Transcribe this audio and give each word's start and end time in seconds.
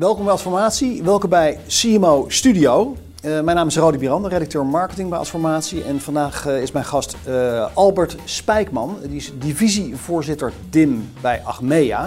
Welkom 0.00 0.24
bij 0.24 0.32
Adformatie, 0.32 1.02
welkom 1.02 1.30
bij 1.30 1.58
CMO 1.66 2.24
Studio. 2.28 2.96
Uh, 3.24 3.40
mijn 3.40 3.56
naam 3.56 3.66
is 3.66 3.76
Rodi 3.76 3.98
Birande, 3.98 4.28
redacteur 4.28 4.66
marketing 4.66 5.08
bij 5.08 5.18
Adformatie. 5.18 5.84
En 5.84 6.00
vandaag 6.00 6.46
uh, 6.46 6.62
is 6.62 6.72
mijn 6.72 6.84
gast 6.84 7.16
uh, 7.28 7.66
Albert 7.74 8.16
Spijkman, 8.24 8.98
die 9.02 9.16
is 9.16 9.32
divisievoorzitter 9.38 10.52
DIM 10.70 11.12
bij 11.20 11.42
Achmea. 11.44 12.00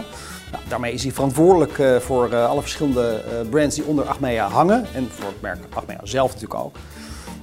Nou, 0.51 0.63
daarmee 0.67 0.93
is 0.93 1.03
hij 1.03 1.11
verantwoordelijk 1.11 2.03
voor 2.03 2.35
alle 2.35 2.61
verschillende 2.61 3.23
brands 3.49 3.75
die 3.75 3.85
onder 3.85 4.05
Achmea 4.05 4.47
hangen. 4.47 4.85
En 4.93 5.07
voor 5.09 5.29
het 5.29 5.41
merk 5.41 5.59
Achmea 5.73 5.99
zelf 6.03 6.33
natuurlijk 6.33 6.59
ook. 6.59 6.75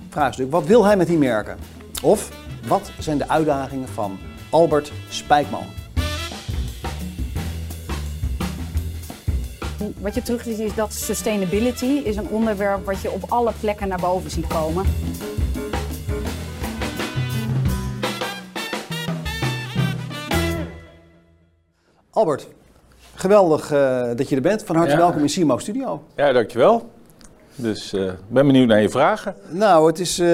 Vraag 0.09 0.31
is 0.31 0.37
natuurlijk, 0.37 0.57
wat 0.57 0.67
wil 0.67 0.85
hij 0.85 0.97
met 0.97 1.07
die 1.07 1.19
merken? 1.19 1.57
Of 2.03 2.31
wat 2.67 2.91
zijn 2.99 3.19
de 3.19 3.29
uitdagingen 3.29 3.89
van 3.89 4.19
Albert 4.51 4.93
Spijkman? 5.09 5.82
Wat 10.01 10.15
je 10.15 10.23
terug 10.23 10.43
ziet 10.43 10.59
is 10.59 10.75
dat 10.75 10.93
sustainability 10.93 11.85
is 12.05 12.17
een 12.17 12.29
onderwerp 12.29 12.85
wat 12.85 13.01
je 13.01 13.11
op 13.11 13.23
alle 13.29 13.53
plekken 13.61 13.89
naar 13.89 14.01
boven 14.01 14.31
ziet 14.31 14.47
komen. 14.47 14.85
Albert, 22.11 22.49
geweldig 23.15 23.73
uh, 23.73 24.09
dat 24.17 24.29
je 24.29 24.37
er 24.37 24.43
bent. 24.43 24.63
Van 24.65 24.77
harte 24.77 24.91
Ja. 24.93 24.97
welkom 24.99 25.21
in 25.23 25.27
CMO 25.29 25.59
Studio. 25.59 26.03
Ja, 26.17 26.33
dankjewel. 26.33 26.91
Dus 27.55 27.93
ik 27.93 28.11
ben 28.29 28.47
benieuwd 28.47 28.69
naar 28.69 28.83
je 28.83 28.89
vragen. 28.89 29.35
Nou, 29.49 29.87
het 29.87 29.99
is, 29.99 30.19
eh, 30.19 30.29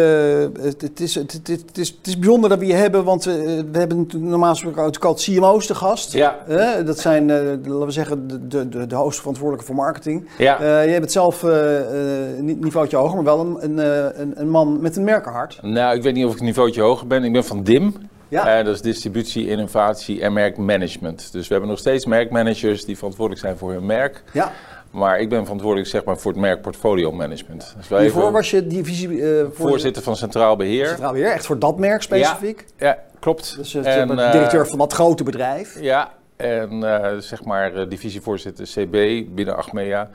het, 0.60 0.80
het, 0.80 1.00
is, 1.00 1.14
het, 1.14 1.32
het, 1.32 1.48
het 1.48 1.78
is, 1.78 1.88
het 1.88 2.06
is 2.06 2.18
bijzonder 2.18 2.50
dat 2.50 2.58
we 2.58 2.66
je 2.66 2.74
hebben, 2.74 3.04
want 3.04 3.26
eh, 3.26 3.34
we 3.72 3.78
hebben 3.78 3.96
natuurlijk 3.98 4.30
normaal 4.30 4.54
gesproken 4.54 5.14
CMO's 5.14 5.66
te 5.66 5.74
gast. 5.74 6.12
Ja. 6.12 6.36
Eh, 6.48 6.86
dat 6.86 6.98
zijn, 6.98 7.30
eh, 7.30 7.36
laten 7.46 7.86
we 7.86 7.90
zeggen, 7.90 8.28
de, 8.28 8.46
de, 8.46 8.68
de, 8.68 8.86
de 8.86 8.94
hoogste 8.94 9.20
verantwoordelijke 9.20 9.66
voor 9.66 9.76
marketing. 9.76 10.28
Ja. 10.38 10.60
Eh, 10.60 10.92
je 10.92 10.98
bent 11.00 11.12
zelf 11.12 11.44
eh, 11.44 11.78
eh, 11.78 12.40
niet 12.40 12.56
een 12.56 12.62
niveautje 12.62 12.96
hoger, 12.96 13.14
maar 13.14 13.24
wel 13.24 13.40
een, 13.40 13.56
een, 13.60 13.78
eh, 13.78 14.20
een, 14.20 14.32
een 14.40 14.50
man 14.50 14.80
met 14.80 14.96
een 14.96 15.04
merkenhart. 15.04 15.58
Nou, 15.62 15.96
ik 15.96 16.02
weet 16.02 16.14
niet 16.14 16.24
of 16.24 16.32
ik 16.32 16.38
een 16.38 16.44
niveautje 16.44 16.80
hoger 16.80 17.06
ben. 17.06 17.24
Ik 17.24 17.32
ben 17.32 17.44
van 17.44 17.62
DIM. 17.62 17.94
Ja. 18.28 18.58
Eh, 18.58 18.64
dat 18.64 18.74
is 18.74 18.80
distributie, 18.80 19.48
innovatie 19.48 20.20
en 20.20 20.32
merkmanagement. 20.32 21.32
Dus 21.32 21.46
we 21.46 21.52
hebben 21.52 21.70
nog 21.70 21.78
steeds 21.78 22.06
merkmanagers 22.06 22.84
die 22.84 22.96
verantwoordelijk 22.96 23.44
zijn 23.44 23.56
voor 23.56 23.72
hun 23.72 23.86
merk. 23.86 24.22
Ja. 24.32 24.52
Maar 24.90 25.20
ik 25.20 25.28
ben 25.28 25.42
verantwoordelijk 25.42 25.88
zeg 25.88 26.04
maar, 26.04 26.18
voor 26.18 26.32
het 26.32 26.40
merk 26.40 26.62
portfolio 26.62 27.12
management. 27.12 27.74
Dus 27.76 27.88
wij 27.88 28.00
Hiervoor 28.00 28.20
even 28.20 28.32
was 28.32 28.50
je 28.50 28.66
divisie 28.66 29.38
eh 29.38 29.46
voorzitter 29.52 30.02
van 30.02 30.16
Centraal 30.16 30.56
Beheer. 30.56 30.86
Centraal 30.86 31.12
Beheer, 31.12 31.32
echt 31.32 31.46
voor 31.46 31.58
dat 31.58 31.78
merk 31.78 32.02
specifiek. 32.02 32.64
Ja, 32.76 32.98
klopt. 33.18 33.56
Dus 33.56 33.72
het, 33.72 33.86
En, 33.86 34.08
de 34.08 34.22
eh, 34.22 34.32
directeur 34.32 34.66
van 34.66 34.78
dat 34.78 34.92
grote 34.92 35.24
bedrijf. 35.24 35.80
Ja, 35.80 36.12
en 36.36 37.02
eh, 37.02 37.18
zeg 37.18 37.44
maar 37.44 37.74
eh, 37.74 37.88
divisievoorzitter 37.88 38.64
CB 38.64 39.24
binnen 39.34 39.56
Achmea. 39.56 40.10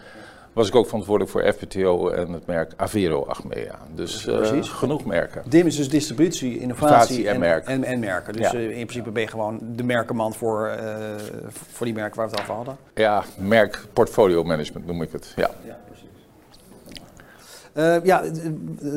Was 0.54 0.68
ik 0.68 0.76
ook 0.76 0.86
verantwoordelijk 0.86 1.32
voor 1.32 1.54
FPTO 1.54 2.09
en 2.09 2.32
het 2.32 2.46
merk 2.46 2.72
Avero 2.76 3.26
Achmea. 3.26 3.80
Dus 3.96 4.28
eh, 4.28 4.36
Precies. 4.38 4.70
genoeg 4.70 5.06
merken. 5.06 5.42
DIM 5.50 5.66
is 5.68 5.76
dus 5.76 5.90
distributie, 5.90 6.60
innovatie 6.60 7.28
en 7.28 7.34
en, 7.34 7.40
merk. 7.40 7.66
En, 7.68 7.84
en 7.84 8.00
merken. 8.00 8.34
Dus 8.34 8.52
Ja. 8.52 8.58
eh, 8.58 8.64
in 8.64 8.86
principe 8.86 9.10
ben 9.12 9.22
je 9.22 9.28
gewoon 9.30 9.60
de 9.62 9.84
merkenman 9.84 10.34
voor, 10.34 10.68
eh, 10.68 10.95
voor 11.72 11.86
die 11.86 11.95
merken 11.95 12.16
waar 12.18 12.26
we 12.26 12.32
het 12.32 12.42
over 12.42 12.54
hadden. 12.56 12.78
Ja, 12.95 13.23
merk 13.38 13.86
portfolio 13.94 14.44
management 14.44 14.86
noem 14.86 15.02
ik 15.02 15.12
het. 15.12 15.34
Ja. 15.36 15.50
Ja, 15.66 15.78
precies. 17.74 18.02
ja, 18.04 18.22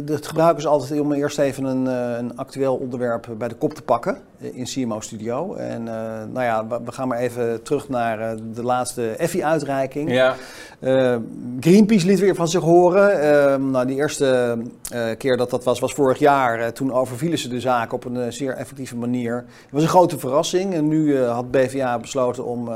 het- 0.07 0.27
gebruik 0.27 0.59
is 0.59 0.67
altijd 0.67 1.01
om 1.01 1.13
eerst 1.13 1.39
even 1.39 1.65
een, 1.65 1.87
eh, 1.87 2.17
een 2.19 2.37
actueel 2.37 2.75
onderwerp 2.77 3.27
bij 3.39 3.49
de 3.49 3.55
kop 3.55 3.75
te 3.75 3.83
pakken 3.83 4.19
eh, 4.41 4.57
in 4.57 4.65
CMO 4.65 5.01
Studio. 5.01 5.55
En 5.55 5.89
eh, 5.89 5.95
nou 6.33 6.45
ja, 6.45 6.67
we- 6.67 6.93
gaan 6.93 7.09
maar 7.09 7.19
even 7.19 7.63
terug 7.63 7.89
naar 7.89 8.21
eh, 8.21 8.37
de 8.55 8.63
laatste 8.63 9.11
Effie-uitreiking. 9.11 10.11
ja. 10.11 10.35
Eh, 10.81 11.17
Greenpeace 11.61 12.07
liet 12.07 12.19
weer 12.21 12.35
van 12.35 12.49
zich 12.49 12.61
horen. 12.63 13.21
Eh, 13.21 13.57
nou, 13.57 13.87
die 13.87 13.97
eerste 13.97 14.59
eh, 14.93 15.05
keer 15.19 15.37
dat 15.37 15.51
dat 15.51 15.65
was, 15.65 15.81
was 15.81 15.93
vorig 15.95 16.19
jaar. 16.19 16.59
Eh, 16.61 16.67
toen 16.69 16.93
overvielen 16.93 17.39
ze 17.39 17.49
de 17.49 17.61
zaak 17.61 17.93
op 17.93 18.05
een 18.05 18.17
eh, 18.17 18.31
zeer 18.31 18.53
effectieve 18.53 18.97
manier. 18.97 19.35
Het 19.36 19.45
was 19.70 19.83
een 19.83 19.89
grote 19.89 20.19
verrassing. 20.19 20.75
En 20.75 20.89
nu 20.89 21.17
eh, 21.17 21.33
had 21.35 21.51
BVA 21.51 21.98
besloten 21.98 22.45
om 22.45 22.69
eh 22.69 22.75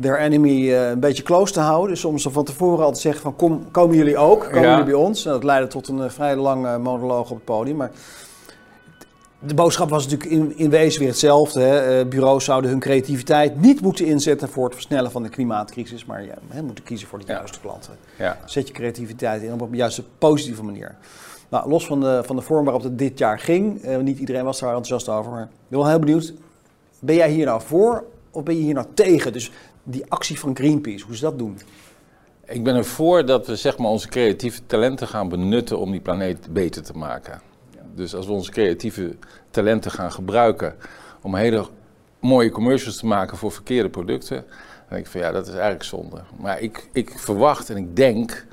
their 0.00 0.18
enemy 0.18 0.72
eh, 0.72 0.88
een 0.88 1.00
beetje 1.00 1.22
close 1.22 1.52
te 1.52 1.60
houden. 1.60 1.90
Dus 1.90 2.04
om 2.04 2.18
ze 2.18 2.30
van 2.30 2.44
tevoren 2.44 2.84
al 2.84 2.92
te 2.92 3.00
zeggen 3.00 3.22
van 3.22 3.36
kom, 3.36 3.70
komen 3.70 3.96
jullie 3.96 4.16
ook? 4.16 4.44
Komen 4.44 4.62
Ja. 4.62 4.68
jullie 4.70 4.84
bij 4.84 4.94
ons? 4.94 5.24
Nou, 5.24 5.36
dat 5.36 5.44
leidde 5.44 5.68
tot 5.68 5.88
een 5.88 6.02
eh, 6.02 6.10
vrij 6.10 6.36
lange 6.36 6.78
monoloog 6.78 7.30
op 7.30 7.36
het 7.36 7.44
podium. 7.44 7.76
Maar 7.76 7.90
de 9.38 9.54
boodschap 9.54 9.88
was 9.88 10.04
natuurlijk 10.06 10.30
in, 10.30 10.52
in 10.56 10.70
wezen 10.70 11.00
weer 11.00 11.08
hetzelfde. 11.08 11.60
Hè. 11.60 12.00
Eh, 12.00 12.06
bureaus 12.08 12.44
zouden 12.44 12.70
hun 12.70 12.80
creativiteit 12.80 13.60
niet 13.60 13.80
moeten 13.80 14.06
inzetten 14.06 14.48
voor 14.48 14.64
het 14.64 14.74
versnellen 14.74 15.10
van 15.10 15.22
de 15.22 15.28
klimaatcrisis. 15.28 16.04
Maar 16.04 16.24
ja, 16.24 16.34
hè, 16.48 16.62
moeten 16.62 16.84
kiezen 16.84 17.08
voor 17.08 17.18
de 17.18 17.24
Ja. 17.26 17.34
juiste 17.34 17.60
klanten. 17.60 17.92
ja. 18.18 18.38
Zet 18.44 18.66
je 18.68 18.74
creativiteit 18.74 19.42
in 19.42 19.52
op 19.52 19.60
een 19.60 19.76
juiste 19.76 20.04
positieve 20.18 20.62
manier. 20.64 20.94
Nou, 21.48 21.68
los 21.68 21.86
van 21.86 22.00
de, 22.00 22.20
van 22.24 22.36
de 22.36 22.42
vorm 22.42 22.64
waarop 22.64 22.82
het 22.82 22.98
dit 22.98 23.18
jaar 23.18 23.38
ging. 23.38 23.82
eh, 23.82 23.96
niet 23.98 24.18
iedereen 24.18 24.44
was 24.44 24.58
daar 24.58 24.68
enthousiast 24.68 25.08
over. 25.08 25.30
Maar 25.32 25.42
ik 25.42 25.48
ben 25.68 25.78
wel 25.78 25.88
heel 25.88 25.98
benieuwd. 25.98 26.32
Ben 26.98 27.14
jij 27.14 27.30
hier 27.30 27.46
nou 27.46 27.60
voor 27.64 28.04
of 28.30 28.42
ben 28.42 28.56
je 28.56 28.62
hier 28.62 28.74
nou 28.74 28.86
tegen? 28.94 29.32
Dus 29.32 29.50
die 29.82 30.04
actie 30.08 30.38
van 30.38 30.56
Greenpeace, 30.56 31.04
hoe 31.04 31.16
ze 31.16 31.22
dat 31.22 31.38
doen. 31.38 31.58
Ik 32.44 32.64
ben 32.64 32.76
ervoor 32.76 33.26
dat 33.26 33.46
we 33.46 33.56
zeg 33.56 33.78
maar, 33.78 33.90
onze 33.90 34.08
creatieve 34.08 34.66
talenten 34.66 35.08
gaan 35.08 35.28
benutten 35.28 35.78
om 35.78 35.90
die 35.90 36.00
planeet 36.00 36.52
beter 36.52 36.82
te 36.82 36.96
maken. 36.96 37.40
Dus 37.94 38.14
als 38.14 38.26
we 38.26 38.32
onze 38.32 38.50
creatieve 38.50 39.16
talenten 39.50 39.90
gaan 39.90 40.12
gebruiken 40.12 40.74
om 41.20 41.34
hele 41.34 41.66
mooie 42.20 42.50
commercials 42.50 42.96
te 42.96 43.06
maken 43.06 43.36
voor 43.36 43.52
verkeerde 43.52 43.88
producten, 43.88 44.36
dan 44.36 44.88
denk 44.88 45.04
ik 45.04 45.10
van 45.10 45.20
ja, 45.20 45.32
dat 45.32 45.46
is 45.46 45.52
eigenlijk 45.52 45.82
zonde. 45.82 46.20
Maar 46.40 46.60
ik, 46.60 46.88
ik 46.92 47.18
verwacht 47.18 47.70
en 47.70 47.76
ik 47.76 47.96
denk, 47.96 48.46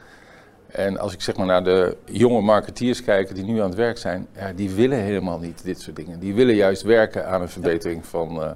en 0.68 0.98
als 0.98 1.14
ik 1.14 1.22
zeg 1.22 1.38
maar 1.38 1.46
naar 1.46 1.64
de 1.64 1.98
jonge 2.06 2.42
marketeers 2.42 3.04
kijk 3.04 3.36
die 3.36 3.44
nu 3.44 3.60
aan 3.60 3.70
het 3.70 3.78
werk 3.78 3.98
zijn, 3.98 4.28
ja, 4.36 4.54
die 4.54 4.70
willen 4.70 5.00
helemaal 5.00 5.40
niet 5.40 5.64
dit 5.64 5.82
soort 5.82 5.96
dingen. 5.96 6.20
Die 6.20 6.34
willen 6.34 6.56
juist 6.56 6.82
werken 6.82 7.28
aan 7.28 7.42
een 7.42 7.50
verbetering 7.50 8.06
van, 8.06 8.42
eh, 8.44 8.52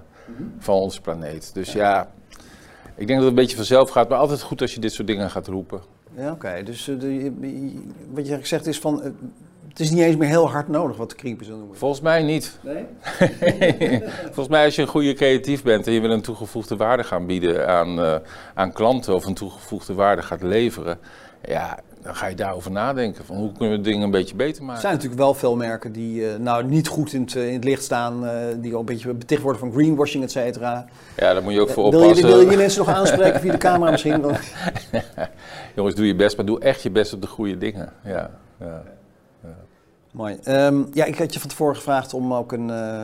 van 0.58 0.76
onze 0.76 1.02
planeet. 1.02 1.54
Dus 1.54 1.74
ja, 1.74 2.12
ik 2.96 3.08
denk 3.08 3.20
dat 3.20 3.20
het 3.20 3.28
een 3.28 3.36
beetje 3.44 3.56
vanzelf 3.56 3.90
gaat, 3.90 4.10
maar 4.10 4.18
altijd 4.18 4.42
goed 4.42 4.62
als 4.62 4.74
je 4.74 4.80
dit 4.80 4.94
soort 4.94 5.08
dingen 5.08 5.30
gaat 5.30 5.48
roepen. 5.48 5.82
Ja, 6.18 6.32
oké. 6.32 6.62
Dus 6.66 6.88
eh, 6.88 7.00
de- 7.00 7.32
wat 7.40 7.82
je 8.10 8.14
eigenlijk 8.16 8.46
zegt 8.46 8.68
is 8.68 8.80
van... 8.80 9.02
eh, 9.04 9.12
het 9.70 9.80
is 9.82 9.90
niet 9.92 10.02
eens 10.02 10.16
meer 10.16 10.28
heel 10.30 10.50
hard 10.50 10.68
nodig 10.68 10.98
wat 10.98 11.10
de 11.10 11.16
Greenpeace 11.18 11.50
wil 11.50 11.60
noemen. 11.60 11.78
Volgens 11.78 12.02
mij 12.02 12.24
niet. 12.24 12.60
Nee? 12.62 12.86
Volgens 14.26 14.48
mij 14.48 14.66
als 14.66 14.76
je 14.76 14.82
een 14.82 14.88
goede 14.88 15.14
creatief 15.14 15.64
bent 15.64 15.88
en 15.88 15.94
je 15.94 16.02
wil 16.02 16.12
een 16.12 16.22
toegevoegde 16.22 16.76
waarde 16.76 17.04
gaan 17.04 17.26
bieden 17.26 17.68
aan, 17.68 18.00
eh, 18.02 18.16
aan 18.54 18.72
klanten 18.72 19.16
of 19.16 19.26
een 19.26 19.34
toegevoegde 19.34 19.94
waarde 19.94 20.22
gaat 20.22 20.42
leveren, 20.42 20.98
ja, 21.44 21.80
dan 22.02 22.16
ga 22.16 22.28
je 22.28 22.36
daarover 22.36 22.72
nadenken 22.72 23.26
van 23.26 23.36
hoe 23.36 23.52
kunnen 23.52 23.78
we 23.78 23.84
dingen 23.84 24.02
een 24.02 24.12
beetje 24.12 24.36
beter 24.36 24.60
Er 24.62 24.66
maken. 24.66 24.82
zijn 24.82 24.94
natuurlijk 24.94 25.22
wel 25.22 25.34
veel 25.34 25.56
merken 25.56 25.92
die 25.92 26.30
eh, 26.30 26.40
nou 26.40 26.64
niet 26.64 26.88
goed 26.88 27.14
in 27.14 27.22
het, 27.22 27.36
eh, 27.36 27.48
in 27.48 27.54
het 27.54 27.64
licht 27.64 27.84
staan. 27.84 28.26
eh, 28.28 28.34
die 28.58 28.74
al 28.74 28.80
een 28.80 28.86
beetje 28.86 29.14
beticht 29.14 29.42
worden 29.42 29.60
van 29.62 29.72
greenwashing, 29.72 30.24
et 30.24 30.32
cetera. 30.32 30.86
Ja, 31.18 31.34
daar 31.34 31.44
moet 31.44 31.54
je 31.54 31.62
ook 31.62 31.70
voor 31.70 31.90
Wil 31.90 32.00
je, 32.00 32.06
oppassen. 32.06 32.28
wil 32.28 32.40
je 32.40 32.48
die 32.48 32.58
mensen 32.58 32.86
nog 32.86 32.96
aanspreken 32.96 33.40
via 33.40 33.52
de 33.52 33.58
camera 33.58 33.92
misschien? 33.92 34.22
Jongens, 35.76 35.96
doe 35.96 36.08
je 36.08 36.16
best, 36.16 36.38
maar 36.38 36.46
doe 36.46 36.60
echt 36.60 36.82
je 36.84 36.92
best 36.92 37.14
op 37.14 37.22
de 37.22 37.28
goede 37.28 37.58
dingen. 37.58 37.94
Ja, 38.04 38.30
ja. 38.60 38.84
Mooi. 40.14 40.38
Ehm, 40.44 40.84
ja, 40.92 41.06
ik 41.06 41.18
had 41.18 41.34
je 41.34 41.40
van 41.40 41.50
tevoren 41.50 41.76
gevraagd 41.76 42.14
om 42.14 42.34
ook 42.34 42.52
een, 42.52 42.70
eh, 42.70 43.00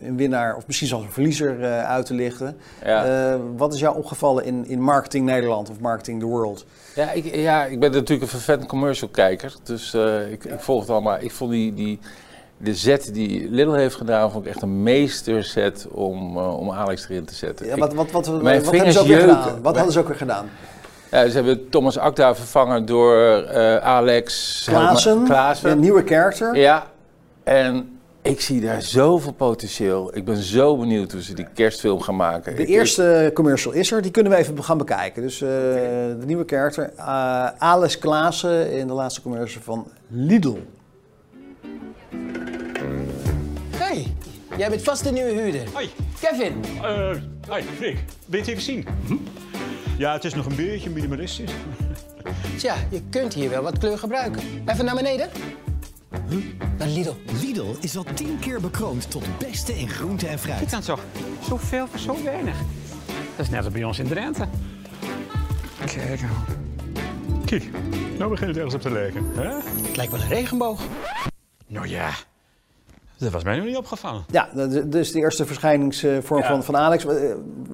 een 0.00 0.16
winnaar 0.16 0.56
of 0.56 0.66
misschien 0.66 0.88
zelfs 0.88 1.04
een 1.04 1.12
verliezer 1.12 1.62
eh, 1.62 1.84
uit 1.84 2.06
te 2.06 2.14
lichten. 2.14 2.56
Ja. 2.84 3.04
Eh, 3.04 3.40
wat 3.56 3.74
is 3.74 3.80
jou 3.80 3.96
opgevallen 3.96 4.44
in, 4.44 4.66
in 4.66 4.80
Marketing 4.80 5.24
Nederland 5.24 5.70
of 5.70 5.80
Marketing 5.80 6.20
the 6.20 6.26
World? 6.26 6.66
Ja, 6.94 7.10
ik, 7.10 7.34
ja, 7.34 7.64
ik 7.64 7.80
ben 7.80 7.90
natuurlijk 7.90 8.22
een 8.22 8.38
vervent 8.38 8.66
commercial 8.66 9.10
kijker, 9.10 9.54
dus 9.62 9.94
ik, 10.30 10.44
ik 10.44 10.60
volg 10.60 10.80
het 10.80 10.90
allemaal. 10.90 11.18
Ik 11.20 11.32
vond 11.32 11.50
die, 11.50 11.74
die, 11.74 11.98
de 12.56 12.74
zet 12.74 13.10
die 13.14 13.50
Lidl 13.50 13.72
heeft 13.72 13.94
gedaan, 13.94 14.30
vond 14.30 14.44
ik 14.44 14.50
echt 14.50 14.62
een 14.62 14.82
meesterzet 14.82 15.86
om, 15.90 16.36
om 16.36 16.70
Alex 16.70 17.08
erin 17.08 17.24
te 17.24 17.34
zetten. 17.34 17.66
Ja, 17.66 17.76
wat, 17.76 17.94
wat, 17.94 18.10
wat, 18.10 18.26
wat, 18.26 18.42
mijn 18.42 18.64
hebben 18.64 18.92
ze 18.92 19.00
ook 19.00 19.06
weer 19.06 19.20
gedaan? 19.20 19.62
Wat 19.62 19.74
hadden 19.74 19.92
ze 19.92 19.98
ook 19.98 20.08
weer 20.08 20.16
gedaan? 20.16 20.48
Ja, 21.12 21.28
ze 21.28 21.34
hebben 21.34 21.68
Thomas 21.70 21.98
Akda 21.98 22.34
vervangen 22.34 22.86
door 22.86 23.16
eh, 23.42 23.76
Alex 23.76 24.62
Klaassen, 24.68 25.24
Klaassen. 25.24 25.70
een 25.70 25.80
nieuwe 25.80 26.02
character. 26.06 26.56
Ja, 26.56 26.86
en 27.44 27.98
ik 28.22 28.40
zie 28.40 28.60
daar 28.60 28.82
zoveel 28.82 29.32
potentieel. 29.32 30.16
Ik 30.16 30.24
ben 30.24 30.36
zo 30.36 30.76
benieuwd 30.76 31.12
hoe 31.12 31.22
ze 31.22 31.34
die 31.34 31.46
kerstfilm 31.54 32.00
gaan 32.00 32.16
maken. 32.16 32.56
De 32.56 32.62
Ik- 32.62 32.68
eerste 32.68 33.30
commercial 33.34 33.72
is 33.72 33.92
er, 33.92 34.02
die 34.02 34.10
kunnen 34.10 34.32
we 34.32 34.38
even 34.38 34.64
gaan 34.64 34.78
bekijken. 34.78 35.22
Dus 35.22 35.40
eh, 35.42 35.48
de 35.48 36.22
nieuwe 36.26 36.44
character, 36.46 36.92
eh 36.96 37.46
Alice 37.58 37.98
Klaassen 37.98 38.72
in 38.72 38.86
de 38.86 38.92
laatste 38.92 39.22
commercial 39.22 39.62
van 39.62 39.86
Lidl. 40.08 40.56
Hey, 43.76 44.06
jij 44.56 44.68
bent 44.68 44.82
vast 44.82 45.04
de 45.04 45.12
nieuwe 45.12 45.30
huurder. 45.30 45.62
Hoi. 45.72 45.90
Kevin, 46.20 46.64
Eh, 46.82 47.10
hoi, 47.48 47.62
Rick. 47.80 47.96
Wil 48.26 48.38
je 48.38 48.38
het 48.38 48.48
even 48.48 48.62
zien? 48.62 48.86
Ja, 49.98 50.12
het 50.12 50.24
is 50.24 50.34
nog 50.34 50.46
een 50.46 50.56
beetje 50.56 50.90
minimalistisch. 50.90 51.50
tja, 52.56 52.74
je 52.90 53.02
kunt 53.10 53.34
hier 53.34 53.50
wel 53.50 53.62
wat 53.62 53.78
kleur 53.78 53.98
gebruiken. 53.98 54.42
Even 54.66 54.84
naar 54.84 54.94
beneden. 54.94 55.28
Naar 56.78 56.88
Lidl. 56.88 57.14
Lidl 57.42 57.74
is 57.80 57.96
al 57.96 58.04
tien 58.14 58.38
keer 58.38 58.60
bekroond 58.60 59.10
tot 59.10 59.38
beste 59.38 59.78
in 59.78 59.88
groente 59.88 60.26
en 60.26 60.38
fruit. 60.38 60.58
Kijk 60.58 60.70
dan 60.70 60.80
toch, 60.80 61.00
zoveel 61.48 61.86
voor 61.86 61.98
zo 61.98 62.24
weinig. 62.24 62.56
Dat 63.36 63.46
is 63.46 63.50
net 63.50 63.64
als 63.64 63.72
bij 63.72 63.84
ons 63.84 63.98
in 63.98 64.06
Drenthe. 64.06 64.48
kijken. 65.84 66.28
Kijk, 67.44 67.70
nou 68.18 68.30
begint 68.30 68.48
het 68.48 68.56
ergens 68.56 68.74
op 68.74 68.80
te 68.80 68.90
lijken. 68.90 69.26
Hè? 69.34 69.48
Het 69.86 69.96
lijkt 69.96 70.12
wel 70.12 70.20
een 70.20 70.28
regenboog. 70.28 70.82
Nou 71.66 71.88
ja, 71.88 72.10
dat 73.22 73.32
was 73.32 73.44
mij 73.44 73.56
nog 73.56 73.66
niet 73.66 73.76
opgevallen. 73.76 74.24
Ja, 74.30 74.48
dat 74.54 74.72
is 74.72 74.82
dus 74.86 75.12
de 75.12 75.18
eerste 75.18 75.46
verschijningsvorm 75.46 76.40
Ja. 76.40 76.46
van, 76.48 76.64
van 76.64 76.76
Alex. 76.76 77.06
Eh, 77.06 77.14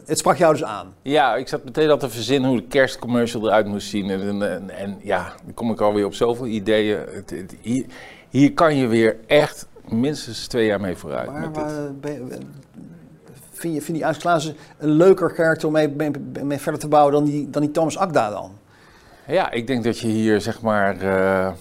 Het 0.06 0.18
sprak 0.18 0.36
jou 0.36 0.52
dus 0.52 0.64
aan. 0.64 0.94
Ja, 1.02 1.36
ik 1.36 1.48
zat 1.48 1.64
meteen 1.64 1.90
al 1.90 1.98
te 1.98 2.08
verzinnen 2.10 2.50
hoe 2.50 2.58
de 2.60 2.66
kerstcommercial 2.66 3.46
eruit 3.46 3.66
moest 3.66 3.88
zien. 3.88 4.10
En, 4.10 4.20
en, 4.28 4.50
en, 4.52 4.70
en 4.70 4.98
ja, 5.02 5.32
dan 5.44 5.54
kom 5.54 5.70
ik 5.70 5.80
alweer 5.80 6.04
op 6.04 6.14
zoveel 6.14 6.46
ideeën. 6.46 6.98
Het, 6.98 7.30
het- 7.30 7.56
hier, 7.60 7.86
hier 8.28 8.52
kan 8.52 8.76
je 8.76 8.86
weer 8.86 9.16
echt 9.26 9.66
minstens 9.88 10.46
twee 10.46 10.66
jaar 10.66 10.80
mee 10.80 10.96
vooruit. 10.96 11.30
Maar 11.30 11.40
met 11.40 11.54
dit. 11.54 12.00
ben 12.00 12.12
je- 12.12 12.38
vind 13.52 13.74
je, 13.74 13.82
vind 13.82 13.96
die 13.96 14.04
Alex 14.06 14.20
Klaassen 14.20 14.56
een 14.78 14.90
leuker 14.90 15.32
karakter 15.32 15.66
om 15.66 15.72
mee, 15.72 15.88
mee, 15.88 16.10
mee 16.42 16.58
verder 16.58 16.80
te 16.80 16.88
bouwen 16.88 17.12
dan 17.12 17.24
die, 17.24 17.50
dan 17.50 17.62
die 17.62 17.70
Thomas 17.70 17.96
Akda 17.98 18.30
dan? 18.30 18.50
Ja, 19.26 19.50
ik 19.50 19.66
denk 19.66 19.84
dat 19.84 19.98
je 19.98 20.06
hier 20.08 20.40
zeg 20.40 20.60
maar 20.60 21.00
eh, 21.00 21.52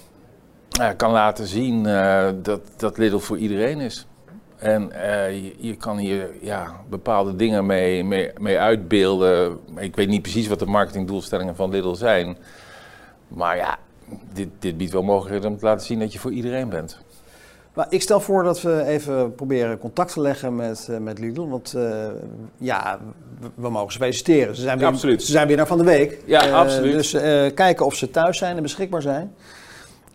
kan 0.98 1.12
laten 1.12 1.48
zien 1.48 1.86
eh, 1.86 2.28
dat, 2.42 2.62
dat 2.76 2.98
Lidl 2.98 3.18
voor 3.18 3.38
iedereen 3.38 3.80
is. 3.80 4.08
En 4.58 4.92
eh, 4.92 5.32
je, 5.44 5.56
je 5.58 5.76
kan 5.76 5.98
hier 5.98 6.30
ja, 6.42 6.76
bepaalde 6.90 7.36
dingen 7.36 7.66
mee, 7.66 8.04
mee, 8.04 8.32
mee 8.38 8.60
uitbeelden. 8.60 9.60
Ik 9.76 9.96
weet 9.96 10.08
niet 10.08 10.22
precies 10.22 10.48
wat 10.48 10.60
de 10.60 10.66
marketingdoelstellingen 10.66 11.56
van 11.56 11.70
Lidl 11.70 11.94
zijn. 11.94 12.38
Maar 13.28 13.58
ja, 13.58 13.78
dit, 14.34 14.50
dit 14.60 14.78
biedt 14.78 14.92
wel 14.92 15.04
mogelijkheden 15.04 15.50
om 15.52 15.58
te 15.58 15.66
laten 15.66 15.86
zien 15.86 16.00
dat 16.00 16.14
je 16.14 16.20
voor 16.20 16.32
iedereen 16.32 16.70
bent. 16.70 16.98
Maar 17.74 17.88
ik 17.90 18.02
stel 18.02 18.20
voor 18.20 18.44
dat 18.44 18.62
we 18.62 18.84
even 18.84 19.36
proberen 19.36 19.78
contact 19.78 20.14
te 20.14 20.22
leggen 20.22 20.56
met, 20.56 20.88
eh, 20.90 20.98
met 20.98 21.20
Lidl. 21.20 21.48
Want 21.48 21.76
ja, 22.58 23.00
we, 23.40 23.48
we 23.56 23.70
mogen 23.70 23.92
ze 23.92 23.98
feliciteren. 23.98 24.56
Ze 24.56 24.62
zijn, 24.62 24.78
weer, 24.78 24.88
Ja, 24.88 24.94
absoluut. 24.94 25.24
Ze 25.24 25.32
zijn 25.32 25.48
winnaar 25.48 25.68
van 25.68 25.78
de 25.78 25.84
week. 25.84 26.22
Ja, 26.26 26.52
absoluut. 26.52 26.94
Dus 26.94 27.12
kijken 27.54 27.86
of 27.86 27.96
ze 27.96 28.12
thuis 28.12 28.38
zijn 28.38 28.56
en 28.56 28.62
beschikbaar 28.62 29.02
zijn. 29.02 29.34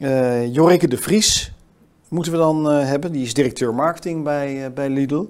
Eh 0.02 0.54
Jorike 0.54 0.88
de 0.88 0.96
Vries 0.96 1.52
moeten 2.08 2.32
we 2.32 2.38
dan 2.38 2.70
eh, 2.70 2.87
hebben. 2.87 3.12
Die 3.12 3.25
is 3.25 3.34
directeur 3.34 3.75
marketing 3.75 4.25
bij, 4.25 4.64
eh, 4.64 4.72
bij 4.72 4.88
Lidl. 4.88 5.28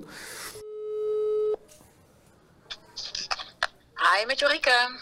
Hi, 3.94 4.26
met 4.26 4.38
Jorike. 4.38 4.98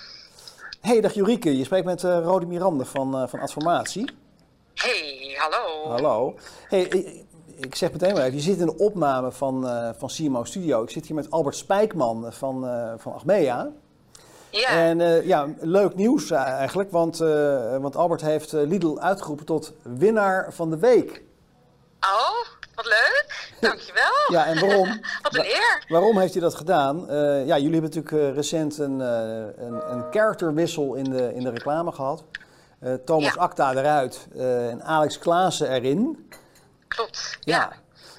Hey, 0.81 1.01
dag 1.01 1.13
Jorike. 1.13 1.57
Je 1.57 1.65
spreekt 1.65 1.85
met 1.85 2.03
Rodi 2.03 2.47
Miranda 2.47 2.85
van, 2.85 3.29
van 3.29 3.41
Adformatie. 3.41 4.11
Hey, 4.75 5.37
hallo. 5.39 5.89
Hallo. 5.89 6.35
Hey, 6.69 6.83
ik, 6.83 7.25
ik 7.57 7.75
zeg 7.75 7.93
meteen 7.93 8.13
maar 8.13 8.23
even, 8.23 8.37
je 8.37 8.43
zit 8.43 8.59
in 8.59 8.67
de 8.67 8.79
opname 8.79 9.33
van, 9.33 9.63
van 9.99 10.09
CMO 10.09 10.45
Studio. 10.45 10.83
Ik 10.83 10.91
zit 10.91 11.07
hier 11.07 11.17
met 11.17 11.31
Albert 11.31 11.57
Spijkman 11.57 12.33
van, 12.33 12.61
van 12.99 13.13
Achmea. 13.13 13.71
Ja, 14.51 14.69
En 14.69 15.01
eh, 15.01 15.27
ja, 15.27 15.49
leuk 15.61 15.95
nieuws 15.95 16.31
eh, 16.31 16.43
eigenlijk, 16.43 16.91
want, 16.91 17.21
eh, 17.21 17.77
want 17.77 17.97
Albert 17.97 18.21
heeft 18.21 18.53
Lidl 18.53 18.99
uitgeroepen 18.99 19.47
tot 19.47 19.73
winnaar 19.83 20.53
van 20.53 20.71
de 20.71 20.79
week. 20.79 21.23
oh, 22.01 22.47
wat 22.75 22.85
leuk. 22.85 23.55
Dankjewel. 23.61 24.09
Ja, 24.31 24.47
en 24.47 24.61
waarom? 24.61 24.89
Wat 25.23 25.35
een 25.35 25.45
eer. 25.45 25.85
Waarom 25.89 26.19
heeft 26.19 26.33
hij 26.33 26.43
dat 26.43 26.55
gedaan? 26.55 27.07
Ja, 27.47 27.59
jullie 27.59 27.81
hebben 27.81 27.91
natuurlijk 28.03 28.35
recent 28.35 28.79
een, 28.79 29.01
een, 29.01 29.93
een 29.93 30.05
characterwissel 30.11 30.95
in 30.95 31.05
de, 31.05 31.35
in 31.35 31.43
de 31.43 31.51
reclame 31.51 31.93
gehad. 31.93 32.25
Eh, 32.81 32.95
Thomas 32.95 33.35
Ja. 33.35 33.41
Acta 33.41 33.73
eruit 33.75 34.29
en 34.37 34.83
Alex 34.83 35.19
Klaassen 35.19 35.71
erin. 35.71 36.31
Klopt. 36.89 37.39
Ja. 37.41 37.73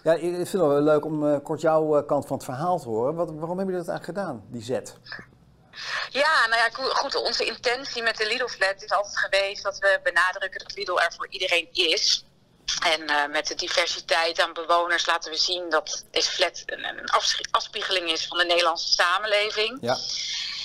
Ja. 0.03 0.13
ja, 0.13 0.19
ik 0.19 0.33
vind 0.33 0.51
het 0.51 0.61
wel 0.61 0.81
leuk 0.81 1.05
om 1.05 1.41
kort 1.41 1.61
jouw 1.61 2.03
kant 2.03 2.25
van 2.25 2.35
het 2.35 2.45
verhaal 2.45 2.79
te 2.79 2.89
horen. 2.89 3.15
Wat, 3.15 3.27
waarom 3.27 3.57
hebben 3.57 3.65
jullie 3.65 3.85
dat 3.85 3.87
eigenlijk 3.95 4.19
gedaan, 4.19 4.43
die 4.47 4.61
zet? 4.61 4.95
Ja, 6.09 6.47
nou 6.47 6.61
ja, 6.61 6.69
go- 6.71 6.93
goed. 6.93 7.15
Onze 7.15 7.45
intentie 7.45 8.03
met 8.03 8.17
de 8.17 8.27
Lidl 8.27 8.47
Flat 8.47 8.83
is 8.83 8.89
altijd 8.91 9.17
geweest 9.17 9.63
dat 9.63 9.77
we 9.77 9.99
benadrukken 10.03 10.59
dat 10.59 10.75
Lidl 10.75 10.99
er 10.99 11.13
voor 11.13 11.27
iedereen 11.29 11.67
is. 11.71 12.25
En 12.79 13.07
eh, 13.07 13.31
met 13.31 13.47
de 13.47 13.55
diversiteit 13.55 14.41
aan 14.41 14.53
bewoners 14.53 15.05
laten 15.05 15.31
we 15.31 15.37
zien 15.37 15.69
dat 15.69 16.05
deze 16.11 16.31
flat 16.31 16.63
een, 16.65 17.09
afspiegeling 17.51 18.11
is 18.11 18.27
van 18.27 18.37
de 18.37 18.45
Nederlandse 18.45 18.91
samenleving. 18.91 19.77
Ja, 19.81 19.97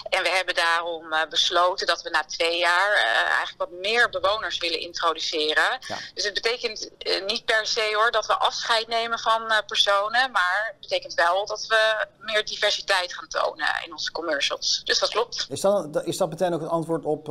En 0.09 0.23
we 0.23 0.29
hebben 0.29 0.55
daarom 0.55 1.13
eh, 1.13 1.29
besloten 1.29 1.87
dat 1.87 2.03
we 2.03 2.11
na 2.11 2.25
twee 2.25 2.59
jaar 2.59 2.93
eh, 2.93 3.05
eigenlijk 3.05 3.59
wat 3.59 3.81
meer 3.81 4.09
bewoners 4.09 4.59
willen 4.59 4.81
introduceren. 4.81 5.79
Ja. 5.81 5.99
Dus 6.15 6.25
het 6.25 6.35
betekent 6.35 6.91
niet 7.27 7.45
per 7.45 7.67
se 7.67 7.91
hoor 7.95 8.11
dat 8.11 8.27
we 8.27 8.35
afscheid 8.35 8.89
nemen 8.89 9.19
van 9.19 9.53
personen, 9.67 10.31
maar 10.31 10.65
het 10.67 10.81
betekent 10.81 11.15
wel 11.15 11.47
dat 11.47 11.67
we 11.67 12.07
meer 12.19 12.45
diversiteit 12.45 13.15
gaan 13.15 13.29
tonen 13.29 13.69
in 13.85 13.93
onze 13.93 14.13
commercials. 14.13 14.81
Dus 14.85 14.99
dat 14.99 15.11
klopt. 15.11 15.47
is 15.51 15.61
dat, 15.61 16.05
is 16.05 16.17
dat 16.17 16.29
meteen 16.29 16.55
ook 16.55 16.61
het 16.61 16.71
antwoord 16.71 17.05
op 17.05 17.27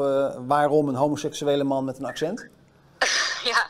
waarom 0.47 0.87
een 0.87 0.95
homoseksuele 0.95 1.63
man 1.63 1.85
met 1.85 1.97
een 1.97 2.05
accent? 2.05 2.47
Ja, 3.43 3.64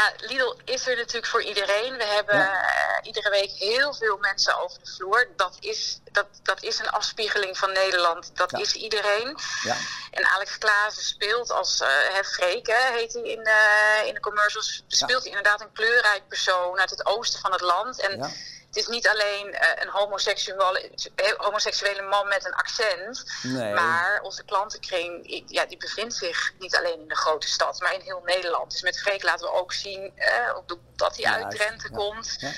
ja, 0.00 0.26
Lidl 0.26 0.54
is 0.64 0.86
er 0.86 0.96
natuurlijk 0.96 1.26
voor 1.26 1.42
iedereen. 1.42 1.96
We 1.96 2.04
hebben 2.04 2.36
Ja. 2.36 2.62
eh, 2.62 3.06
iedere 3.06 3.30
week 3.30 3.50
heel 3.50 3.94
veel 3.94 4.16
mensen 4.16 4.58
over 4.58 4.78
de 4.82 4.90
vloer. 4.96 5.28
Dat 5.36 5.56
is, 5.60 5.98
dat, 6.12 6.26
dat 6.42 6.62
is 6.62 6.78
een 6.78 6.90
afspiegeling 6.90 7.58
van 7.58 7.72
Nederland. 7.72 8.30
Dat 8.36 8.50
Ja. 8.50 8.58
is 8.58 8.72
iedereen. 8.74 9.38
Ja. 9.62 9.76
En 10.10 10.26
Alex 10.26 10.58
Klaassen 10.58 11.02
speelt 11.02 11.50
als, 11.50 11.78
hè, 12.12 12.24
Freek, 12.24 12.66
hè, 12.66 12.92
heet 12.92 13.12
hij 13.12 13.22
in, 13.22 13.44
eh, 13.44 14.06
in 14.06 14.14
de 14.14 14.20
commercials, 14.20 14.82
speelt 14.88 15.20
hij 15.22 15.28
inderdaad 15.28 15.60
een 15.60 15.72
kleurrijk 15.72 16.28
persoon 16.28 16.78
uit 16.78 16.90
het 16.90 17.06
oosten 17.06 17.40
van 17.40 17.52
het 17.52 17.60
land. 17.60 18.00
En 18.00 18.18
Ja. 18.18 18.30
Het 18.70 18.76
is 18.78 18.86
niet 18.86 19.08
alleen 19.08 19.52
eh, 19.54 19.82
een 19.82 19.88
homoseksuele, 19.88 20.90
homoseksuele 21.36 22.02
man 22.02 22.28
met 22.28 22.46
een 22.46 22.54
accent, 22.54 23.24
Nee. 23.42 23.74
maar 23.74 24.20
onze 24.22 24.44
klantenkring 24.44 25.42
ja, 25.46 25.66
die 25.66 25.76
bevindt 25.78 26.14
zich 26.14 26.52
niet 26.58 26.76
alleen 26.76 27.00
in 27.00 27.08
de 27.08 27.16
grote 27.16 27.48
stad, 27.48 27.80
maar 27.80 27.94
in 27.94 28.00
heel 28.00 28.22
Nederland. 28.24 28.70
Dus 28.70 28.82
met 28.82 29.00
Freek 29.00 29.22
laten 29.22 29.46
we 29.46 29.52
ook 29.52 29.72
zien 29.72 30.12
eh, 30.16 30.56
dat 30.96 31.16
hij 31.16 31.32
uit 31.32 31.50
Drenthe 31.50 31.88
ja. 31.90 31.96
komt. 31.96 32.36
Ja. 32.38 32.50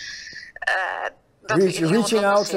eh, 0.53 1.11
dat 1.41 1.57
Reach- 1.59 1.79
reaching, 1.91 2.25
out, 2.25 2.49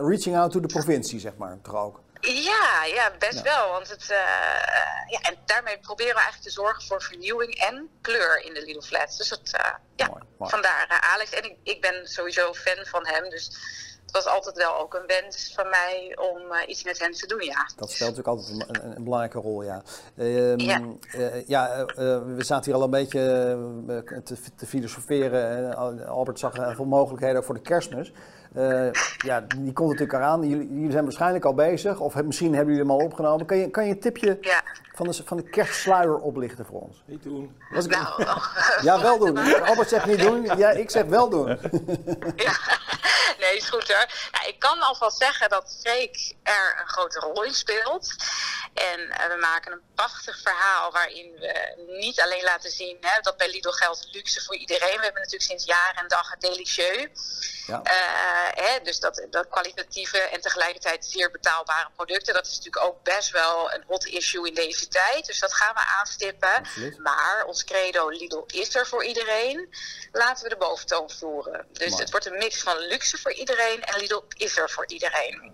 reaching 0.00 0.36
out 0.36 0.50
to 0.52 0.60
de 0.60 0.66
provincie, 0.66 1.20
zeg 1.20 1.36
maar, 1.36 1.58
toch 1.62 1.74
ook? 1.74 2.00
Ja, 2.20 2.84
ja, 2.94 3.12
best 3.18 3.34
Ja. 3.36 3.42
wel. 3.42 3.68
Want 3.70 3.88
het, 3.88 4.10
eh, 4.10 4.16
eh, 4.18 5.08
ja, 5.10 5.20
en 5.20 5.36
daarmee 5.46 5.78
proberen 5.78 6.14
we 6.14 6.20
eigenlijk 6.20 6.42
te 6.54 6.60
zorgen 6.60 6.82
voor 6.86 7.02
vernieuwing 7.02 7.54
en 7.54 7.88
kleur 8.00 8.42
in 8.44 8.54
de 8.54 8.62
Lidl 8.64 8.80
Flats. 8.80 9.16
Dus 9.16 9.28
dat, 9.28 9.40
eh, 9.52 9.70
ja, 9.96 10.06
Mooi, 10.06 10.22
mooi. 10.38 10.50
vandaar 10.50 11.08
Alex. 11.14 11.30
En 11.32 11.44
ik, 11.44 11.56
ik 11.62 11.80
ben 11.80 12.06
sowieso 12.08 12.52
fan 12.54 12.86
van 12.86 13.06
hem. 13.06 13.30
Dus 13.30 13.44
het 14.02 14.10
was 14.16 14.26
altijd 14.26 14.56
wel 14.56 14.76
ook 14.78 14.94
een 14.94 15.06
wens 15.06 15.52
van 15.54 15.68
mij 15.68 16.16
om 16.20 16.40
iets 16.66 16.84
met 16.84 16.98
hem 16.98 17.12
te 17.12 17.26
doen, 17.26 17.42
ja. 17.42 17.70
Dat 17.76 17.90
speelt 17.90 18.16
natuurlijk 18.16 18.28
altijd 18.28 18.48
een, 18.68 18.84
een, 18.84 18.96
een 18.96 19.04
belangrijke 19.04 19.38
rol, 19.38 19.62
ja. 19.62 19.82
Ehm, 20.16 20.60
Ja. 20.60 20.80
ja, 21.46 21.84
we 22.24 22.44
zaten 22.44 22.64
hier 22.64 22.74
al 22.74 22.82
een 22.82 22.90
beetje 22.90 23.20
te, 24.24 24.36
te 24.56 24.66
filosoferen. 24.66 25.76
Albert 26.06 26.38
zag 26.38 26.54
veel 26.74 26.84
mogelijkheden 26.84 27.36
ook 27.36 27.44
voor 27.44 27.54
de 27.54 27.60
kerstmis. 27.60 28.12
Eh, 28.54 28.90
ja, 29.18 29.40
die 29.40 29.72
komt 29.72 29.90
natuurlijk 29.90 30.12
eraan. 30.18 30.48
Jullie, 30.48 30.68
jullie 30.74 30.90
zijn 30.90 31.04
waarschijnlijk 31.04 31.44
al 31.44 31.54
bezig, 31.54 31.98
of 31.98 32.14
misschien 32.14 32.54
hebben 32.54 32.74
jullie 32.74 32.90
hem 32.90 32.98
al 33.00 33.04
opgenomen. 33.06 33.46
Kan 33.46 33.56
je, 33.56 33.70
kan 33.70 33.84
je 33.86 33.90
een 33.90 34.00
tipje 34.00 34.38
Ja. 34.40 34.62
van 34.94 35.06
de, 35.06 35.22
van 35.24 35.36
de 35.36 35.42
kerstsluier 35.50 36.16
oplichten 36.18 36.66
voor 36.66 36.80
ons? 36.80 37.02
Niet 37.06 37.22
doen. 37.22 37.56
Was 37.70 37.84
ik- 37.84 37.90
Nou, 37.90 38.24
ja, 38.82 39.00
wel 39.00 39.18
doen. 39.18 39.62
Albert 39.64 39.88
zegt 39.88 40.06
niet 40.06 40.18
doen. 40.20 40.42
Ja, 40.58 40.70
ik 40.70 40.90
zeg 40.90 41.04
wel 41.04 41.28
doen. 41.28 41.46
Ja, 42.46 42.52
nee, 43.38 43.56
is 43.56 43.68
goed 43.68 43.92
hoor. 43.92 44.06
Nou, 44.32 44.48
ik 44.48 44.58
kan 44.58 44.78
alvast 44.80 45.18
zeggen 45.18 45.48
dat 45.48 45.76
Freek 45.80 46.34
er 46.42 46.76
een 46.80 46.88
grote 46.88 47.18
rol 47.20 47.44
in 47.44 47.54
speelt. 47.54 48.14
En 48.74 49.00
eh, 49.10 49.26
we 49.28 49.36
maken 49.40 49.72
een 49.72 49.80
prachtig 49.94 50.40
verhaal 50.42 50.92
waarin 50.92 51.32
we 51.38 51.74
niet 52.00 52.20
alleen 52.20 52.42
laten 52.44 52.70
zien 52.70 52.96
hè, 53.00 53.20
dat 53.20 53.36
bij 53.36 53.50
Lidl 53.50 53.68
geldt 53.70 54.08
luxe 54.12 54.44
voor 54.44 54.56
iedereen. 54.56 54.96
We 54.96 55.02
hebben 55.04 55.22
natuurlijk 55.22 55.50
sinds 55.50 55.64
jaren 55.64 56.02
en 56.02 56.08
dag 56.08 56.30
het 56.30 56.40
delicieux. 56.40 57.10
Ja. 57.66 57.80
Eh, 57.82 58.37
hè, 58.54 58.80
dus 58.82 59.00
dat, 59.00 59.26
dat 59.30 59.48
kwalitatieve 59.48 60.18
en 60.18 60.40
tegelijkertijd 60.40 61.04
zeer 61.04 61.30
betaalbare 61.30 61.88
producten. 61.96 62.34
Dat 62.34 62.46
is 62.46 62.56
natuurlijk 62.56 62.84
ook 62.84 63.02
best 63.02 63.30
wel 63.30 63.72
een 63.72 63.84
hot 63.86 64.06
issue 64.06 64.46
in 64.48 64.54
deze 64.54 64.88
tijd. 64.88 65.26
Dus 65.26 65.40
dat 65.40 65.54
gaan 65.54 65.74
we 65.74 65.80
aanstippen. 66.00 66.62
Maar 67.02 67.44
ons 67.46 67.64
credo 67.64 68.08
Lidl 68.08 68.42
is 68.46 68.74
er 68.74 68.86
voor 68.86 69.04
iedereen. 69.04 69.68
Laten 70.12 70.42
we 70.44 70.48
de 70.50 70.56
boventoon 70.56 71.10
voeren. 71.10 71.66
Dus 71.72 71.88
Mooi. 71.88 72.02
het 72.02 72.10
wordt 72.10 72.26
een 72.26 72.38
mix 72.38 72.62
van 72.62 72.78
luxe 72.78 73.18
voor 73.18 73.32
iedereen 73.32 73.82
en 73.84 74.00
Lidl 74.00 74.22
is 74.36 74.56
er 74.58 74.70
voor 74.70 74.86
iedereen. 74.86 75.52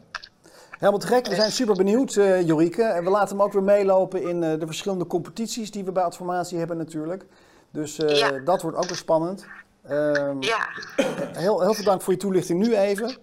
Helemaal 0.70 0.98
te 1.00 1.06
gek. 1.06 1.26
We 1.26 1.34
zijn 1.34 1.52
super 1.52 1.74
benieuwd, 1.76 2.16
eh 2.16 2.46
Jorike. 2.46 2.82
En 2.82 3.04
we 3.04 3.10
laten 3.10 3.36
hem 3.36 3.42
ook 3.46 3.52
weer 3.52 3.62
meelopen 3.62 4.22
in 4.22 4.42
eh, 4.42 4.58
de 4.58 4.66
verschillende 4.66 5.06
competities 5.06 5.70
die 5.70 5.84
we 5.84 5.92
bij 5.92 6.02
Adformatie 6.02 6.58
hebben 6.58 6.76
natuurlijk. 6.76 7.24
Dus 7.72 7.98
eh, 7.98 8.16
Ja. 8.18 8.30
dat 8.30 8.62
wordt 8.62 8.76
ook 8.76 8.84
weer 8.84 8.96
spannend. 8.96 9.46
Ehm, 9.88 10.42
Ja. 10.42 10.68
heel, 11.32 11.60
heel 11.60 11.74
veel 11.74 11.84
dank 11.84 12.02
voor 12.02 12.12
je 12.12 12.18
toelichting 12.18 12.60
nu 12.66 12.76
even. 12.76 13.18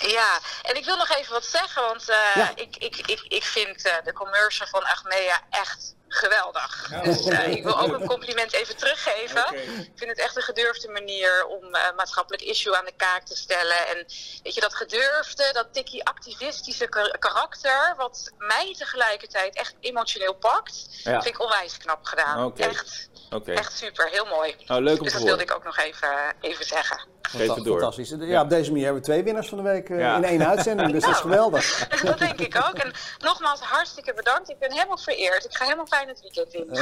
Ja, 0.00 0.38
en 0.62 0.76
ik 0.76 0.84
wil 0.84 0.96
nog 0.96 1.16
even 1.16 1.32
wat 1.32 1.44
zeggen, 1.44 1.82
want 1.82 2.08
eh, 2.08 2.16
Ja. 2.34 2.50
ik, 2.54 2.76
ik, 2.76 2.96
ik, 2.96 3.24
ik 3.28 3.42
vind 3.44 3.82
eh, 3.84 3.92
de 4.04 4.12
commercial 4.12 4.68
van 4.68 4.84
Achmea 4.84 5.40
echt 5.50 5.94
geweldig. 6.08 6.88
Dus 7.02 7.26
ik 7.26 7.62
wil 7.62 7.78
ook 7.80 7.92
een 8.00 8.06
compliment 8.06 8.52
even 8.52 8.76
teruggeven. 8.76 9.54
Ik 9.78 9.92
vind 9.94 10.10
het 10.10 10.18
echt 10.18 10.36
een 10.36 10.42
gedurfde 10.42 10.88
manier 10.88 11.46
om 11.46 11.74
eh, 11.74 11.82
maatschappelijk 11.96 12.42
issue 12.42 12.76
aan 12.76 12.84
de 12.84 12.92
kaak 12.96 13.26
te 13.26 13.36
stellen. 13.36 13.86
En 13.86 13.96
weet 14.42 14.54
je, 14.54 14.60
dat 14.60 14.74
gedurfde, 14.74 15.50
dat 15.52 15.72
tikkie 15.72 16.04
activistische 16.04 16.88
kar- 16.88 17.18
karakter, 17.18 17.94
wat 17.96 18.30
mij 18.38 18.74
tegelijkertijd 18.78 19.56
echt 19.56 19.74
emotioneel 19.80 20.34
pakt, 20.34 20.86
Ja. 21.02 21.22
vind 21.22 21.34
ik 21.34 21.40
onwijs 21.42 21.76
knap 21.76 22.04
gedaan. 22.04 22.56
Echt, 22.56 23.08
echt 23.44 23.76
super, 23.76 24.08
heel 24.08 24.24
mooi. 24.24 24.56
nou 24.66 24.82
leuk 24.82 24.98
om 24.98 25.04
Dus 25.04 25.12
dat 25.12 25.22
wilde 25.22 25.42
ik 25.42 25.54
ook 25.54 25.64
nog 25.64 25.76
even, 25.78 26.34
even 26.40 26.64
zeggen. 26.64 27.00
Geef 27.28 27.54
het 27.54 27.64
door. 27.64 27.80
Fantastisch. 27.80 28.14
Ja, 28.18 28.42
op 28.42 28.48
deze 28.48 28.70
manier 28.70 28.84
hebben 28.84 29.02
we 29.02 29.08
twee 29.08 29.22
winnaars 29.22 29.48
van 29.48 29.58
de 29.58 29.64
week 29.64 29.90
eh, 29.90 29.98
Ja. 29.98 30.16
in 30.16 30.24
één 30.24 30.46
uitzending, 30.46 30.92
dus 30.92 31.02
dat 31.02 31.14
is 31.14 31.20
geweldig. 31.28 31.88
dat 32.04 32.18
denk 32.18 32.40
ik 32.40 32.56
ook. 32.56 32.74
En 32.74 32.92
nogmaals, 33.18 33.60
hartstikke 33.60 34.14
bedankt. 34.14 34.50
Ik 34.50 34.58
ben 34.58 34.72
helemaal 34.72 34.98
vereerd. 34.98 35.44
Ik 35.44 35.56
ga 35.56 35.64
helemaal 35.64 35.86
fijn 35.86 36.08
het 36.08 36.20
weekend 36.20 36.54
in. 36.54 36.78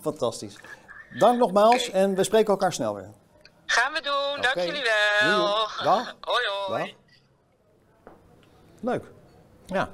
Fantastisch. 0.00 0.56
Dank 1.18 1.38
nogmaals 1.38 1.90
en 1.90 2.14
we 2.14 2.24
spreken 2.24 2.48
elkaar 2.48 2.72
snel 2.72 2.94
weer. 2.94 3.10
Gaan 3.66 3.92
we 3.92 4.00
doen. 4.00 4.42
Dank 4.42 4.66
jullie 4.66 4.82
wel. 4.82 5.38
Dag. 5.82 6.16
Hoi 6.20 6.44
hoi. 6.66 6.80
Dag. 6.84 6.88
Leuk. 8.80 9.04
Ja. 9.66 9.88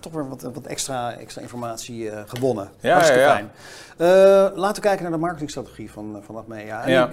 Toch 0.00 0.12
weer 0.12 0.28
wat, 0.28 0.42
wat 0.42 0.66
extra, 0.66 1.12
extra 1.12 1.42
informatie 1.42 2.10
eh, 2.10 2.22
gewonnen. 2.26 2.72
Ja, 2.80 2.92
Hartstikke 2.92 3.22
ja, 3.22 3.28
ja. 3.28 3.34
fijn. 3.34 3.52
Eh, 3.96 4.56
laten 4.58 4.82
we 4.82 4.88
kijken 4.88 5.02
naar 5.02 5.12
de 5.12 5.18
marketingstrategie 5.18 5.90
van, 5.92 6.22
van 6.26 6.36
Achmea. 6.36 6.88
Ja. 6.88 7.10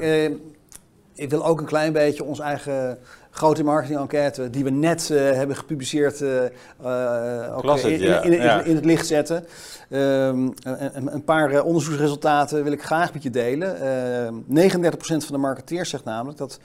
Ik, 1.19 1.29
wil 1.29 1.45
ook 1.45 1.59
een 1.59 1.65
klein 1.65 1.93
beetje 1.93 2.23
onze 2.23 2.43
eigen 2.43 2.97
grote 3.31 3.63
marketing-enquête, 3.63 4.49
die 4.49 4.63
we 4.63 4.69
net 4.69 5.09
eh, 5.09 5.17
hebben 5.17 5.55
gepubliceerd, 5.55 6.21
eh, 6.21 6.45
eh, 6.45 7.57
ook 7.57 7.77
in, 7.77 7.91
in, 7.91 7.99
ja. 7.99 8.21
in, 8.21 8.33
in- 8.33 8.41
Ja. 8.41 8.61
in 8.61 8.75
het 8.75 8.85
licht 8.85 9.07
zetten. 9.07 9.45
Ehm, 9.89 10.49
een, 10.63 11.13
een 11.13 11.23
paar 11.23 11.63
onderzoeksresultaten 11.63 12.63
wil 12.63 12.71
ik 12.71 12.83
graag 12.83 13.13
met 13.13 13.23
je 13.23 13.29
delen. 13.29 13.81
Ehm 13.81 14.33
39% 14.47 15.25
van 15.25 15.35
de 15.35 15.37
marketeers 15.37 15.89
zegt 15.89 16.03
namelijk 16.03 16.37
dat 16.37 16.59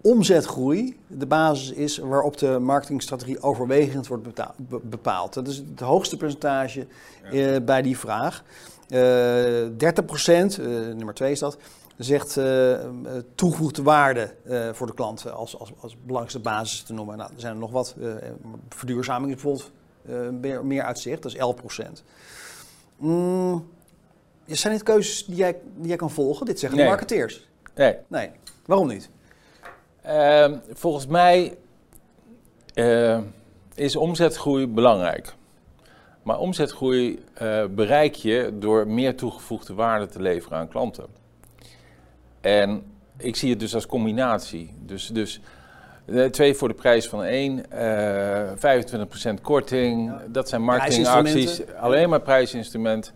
omzetgroei 0.00 0.96
de 1.06 1.26
basis 1.26 1.72
is 1.72 1.98
waarop 1.98 2.38
de 2.38 2.58
marketingstrategie 2.58 3.42
overwegend 3.42 4.06
wordt 4.06 4.28
bepaald. 4.82 5.34
Dat 5.34 5.48
is 5.48 5.56
het 5.56 5.80
hoogste 5.80 6.16
percentage 6.16 6.86
bij 7.64 7.82
die 7.82 7.98
vraag. 7.98 8.42
Eh 8.88 9.00
30%, 9.76 10.58
eh, 10.58 10.66
nummer 10.66 11.14
2 11.14 11.30
is 11.30 11.38
dat, 11.38 11.56
zegt 11.96 12.36
eh, 12.36 12.72
eh, 12.72 12.90
toegevoegde 13.34 13.82
waarde 13.82 14.34
eh, 14.44 14.72
voor 14.72 14.86
de 14.86 14.94
klant 14.94 15.30
als, 15.30 15.58
als, 15.58 15.72
als 15.80 15.96
belangrijkste 15.96 16.40
basis 16.40 16.82
te 16.82 16.92
noemen. 16.92 17.16
Nou, 17.16 17.30
er 17.34 17.40
zijn 17.40 17.52
er 17.52 17.58
nog 17.58 17.70
wat. 17.70 17.96
verduurzaming 18.68 19.34
is 19.34 19.42
bijvoorbeeld 19.42 19.72
meer, 20.40 20.64
meer 20.64 20.82
uitzicht, 20.82 21.22
dat 21.22 21.32
is 21.32 21.38
11%. 21.38 22.02
Mm, 22.96 23.68
zijn 24.46 24.72
dit 24.72 24.82
keuzes 24.82 25.24
die 25.24 25.36
jij, 25.36 25.56
die 25.76 25.88
jij 25.88 25.96
kan 25.96 26.10
volgen? 26.10 26.46
Dit 26.46 26.58
zeggen 26.58 26.78
Nee. 26.78 26.86
de 26.86 26.92
marketeers. 26.92 27.48
Nee. 27.74 27.96
Nee, 28.06 28.30
waarom 28.66 28.88
niet? 28.88 29.10
Ehm, 30.02 30.58
volgens 30.72 31.06
mij 31.06 31.56
is 33.74 33.96
omzetgroei 33.96 34.66
belangrijk. 34.66 35.34
Maar 36.22 36.38
omzetgroei 36.38 37.24
bereik 37.70 38.14
je 38.14 38.52
door 38.58 38.88
meer 38.88 39.16
toegevoegde 39.16 39.74
waarde 39.74 40.06
te 40.06 40.22
leveren 40.22 40.58
aan 40.58 40.68
klanten. 40.68 41.23
En 42.44 42.82
ik 43.16 43.36
zie 43.36 43.50
het 43.50 43.60
dus 43.60 43.74
als 43.74 43.86
combinatie. 43.86 44.74
Dus, 44.80 45.06
dus 45.06 45.40
eh, 46.06 46.24
twee 46.24 46.54
voor 46.54 46.68
de 46.68 46.74
prijs 46.74 47.08
van 47.08 47.24
één, 47.24 47.70
eh 47.70 49.36
25% 49.36 49.40
korting, 49.42 50.12
dat 50.26 50.48
zijn 50.48 50.62
marketingacties. 50.62 51.62
Alleen 51.76 52.08
maar 52.08 52.20
prijsinstrument. 52.20 53.12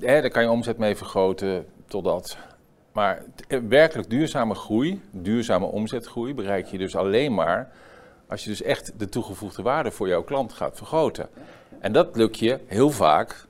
Hè, 0.00 0.20
daar 0.20 0.30
kan 0.30 0.42
je 0.42 0.50
omzet 0.50 0.78
mee 0.78 0.96
vergroten 0.96 1.66
totdat. 1.86 2.36
Maar 2.92 3.22
eh, 3.48 3.58
werkelijk 3.68 4.10
duurzame 4.10 4.54
groei, 4.54 5.00
duurzame 5.10 5.66
omzetgroei, 5.66 6.34
bereik 6.34 6.66
je 6.66 6.78
dus 6.78 6.96
alleen 6.96 7.34
maar 7.34 7.72
als 8.28 8.44
je 8.44 8.50
dus 8.50 8.62
echt 8.62 8.92
de 8.98 9.08
toegevoegde 9.08 9.62
waarde 9.62 9.90
voor 9.90 10.08
jouw 10.08 10.22
klant 10.22 10.52
gaat 10.52 10.76
vergroten. 10.76 11.28
En 11.80 11.92
dat 11.92 12.16
lukt 12.16 12.38
je 12.38 12.60
heel 12.66 12.90
vaak 12.90 13.46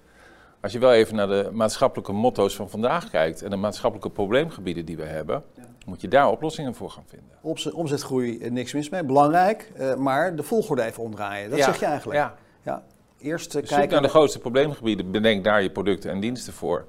als 0.66 0.74
je 0.74 0.80
wel 0.80 0.92
even 0.92 1.14
naar 1.14 1.26
de 1.26 1.50
maatschappelijke 1.52 2.12
motto's 2.12 2.56
van 2.56 2.70
vandaag 2.70 3.10
kijkt 3.10 3.42
en 3.42 3.50
de 3.50 3.56
maatschappelijke 3.56 4.10
probleemgebieden 4.10 4.84
die 4.84 4.96
we 4.96 5.04
hebben, 5.04 5.44
moet 5.86 6.00
je 6.00 6.08
daar 6.08 6.30
oplossingen 6.30 6.74
voor 6.74 6.90
gaan 6.90 7.04
vinden. 7.06 7.28
Omzet, 7.40 7.72
omzetgroei, 7.72 8.38
eh, 8.38 8.50
niks 8.50 8.72
mis 8.72 8.88
mee. 8.88 9.04
Belangrijk, 9.04 9.72
eh, 9.76 9.94
maar 9.94 10.36
de 10.36 10.42
volgorde 10.42 10.82
even 10.82 11.02
omdraaien. 11.02 11.50
Dat 11.50 11.58
Ja, 11.58 11.64
zeg 11.64 11.80
je 11.80 11.86
eigenlijk. 11.86 12.18
Ja. 12.18 12.34
Ja. 12.62 12.82
Eerst 13.18 13.54
eh, 13.54 13.60
Dus 13.60 13.70
kijken 13.70 13.90
naar 13.90 14.02
de 14.02 14.08
grootste 14.08 14.38
probleemgebieden, 14.38 15.10
bedenk 15.10 15.44
daar 15.44 15.62
je 15.62 15.70
producten 15.70 16.10
en 16.10 16.20
diensten 16.20 16.52
voor. 16.52 16.84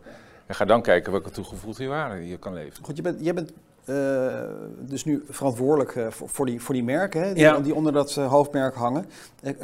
En 0.46 0.55
ga 0.55 0.65
dan 0.65 0.81
kijken 0.81 1.12
welke 1.12 1.29
toegevoegde 1.29 1.88
waarde 1.88 2.27
je 2.27 2.38
kan 2.38 2.53
leveren. 2.53 2.86
Goed, 2.86 2.96
je 2.96 3.01
bent, 3.01 3.25
je 3.25 3.34
bent 3.34 3.51
eh, 3.88 4.41
dus 4.79 5.06
nu 5.06 5.24
verantwoordelijk 5.29 5.96
eh, 5.96 6.08
voor, 6.10 6.29
voor, 6.29 6.46
die, 6.46 6.62
voor 6.62 6.74
die 6.74 6.84
merken 6.84 7.22
hè, 7.22 7.34
die, 7.34 7.44
Ja. 7.44 7.60
die 7.60 7.75
onder 7.75 7.94
dat 7.94 8.17
eh, 8.17 8.27
hoofdmerk 8.29 8.75
hangen. 8.75 9.06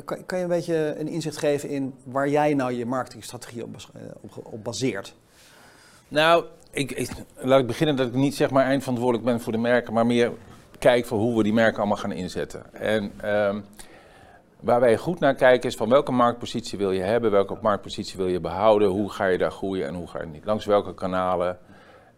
Kan, 0.05 0.25
kan 0.25 0.37
je 0.37 0.43
een 0.43 0.49
beetje 0.49 0.95
een 0.99 1.07
inzicht 1.07 1.37
geven 1.37 1.69
in 1.69 1.93
waar 2.03 2.29
jij 2.29 2.53
nou 2.53 2.71
je 2.71 2.85
marketingstrategie 2.85 3.63
op, 3.63 3.75
op, 4.21 4.31
op 4.53 4.63
baseert? 4.63 5.15
Nou, 6.07 6.45
ik, 6.71 6.91
ik- 6.91 7.11
laat 7.37 7.59
ik 7.59 7.67
beginnen 7.67 7.95
dat 7.95 8.07
ik 8.07 8.13
niet 8.13 8.35
zeg 8.35 8.49
maar 8.49 8.65
eindverantwoordelijk 8.65 9.25
ben 9.25 9.41
voor 9.41 9.51
de 9.51 9.57
merken, 9.57 9.93
maar 9.93 10.05
meer 10.05 10.31
kijk 10.79 11.05
voor 11.05 11.17
hoe 11.19 11.37
we 11.37 11.43
die 11.43 11.53
merken 11.53 11.77
allemaal 11.77 11.97
gaan 11.97 12.11
inzetten. 12.11 12.73
En 12.73 13.11
ehm, 13.21 13.59
waar 14.59 14.79
wij 14.79 14.97
goed 14.97 15.19
naar 15.19 15.35
kijken 15.35 15.69
is 15.69 15.75
van 15.75 15.89
welke 15.89 16.11
marktpositie 16.11 16.77
wil 16.77 16.91
je 16.91 17.01
hebben, 17.01 17.31
welke 17.31 17.57
marktpositie 17.61 18.17
wil 18.17 18.27
je 18.27 18.39
behouden, 18.39 18.87
hoe 18.87 19.09
ga 19.09 19.25
je 19.25 19.37
daar 19.37 19.51
groeien 19.51 19.87
en 19.87 19.93
hoe 19.95 20.07
ga 20.07 20.19
je 20.19 20.25
niet, 20.27 20.45
langs 20.45 20.65
welke 20.65 20.93
kanalen. 20.93 21.57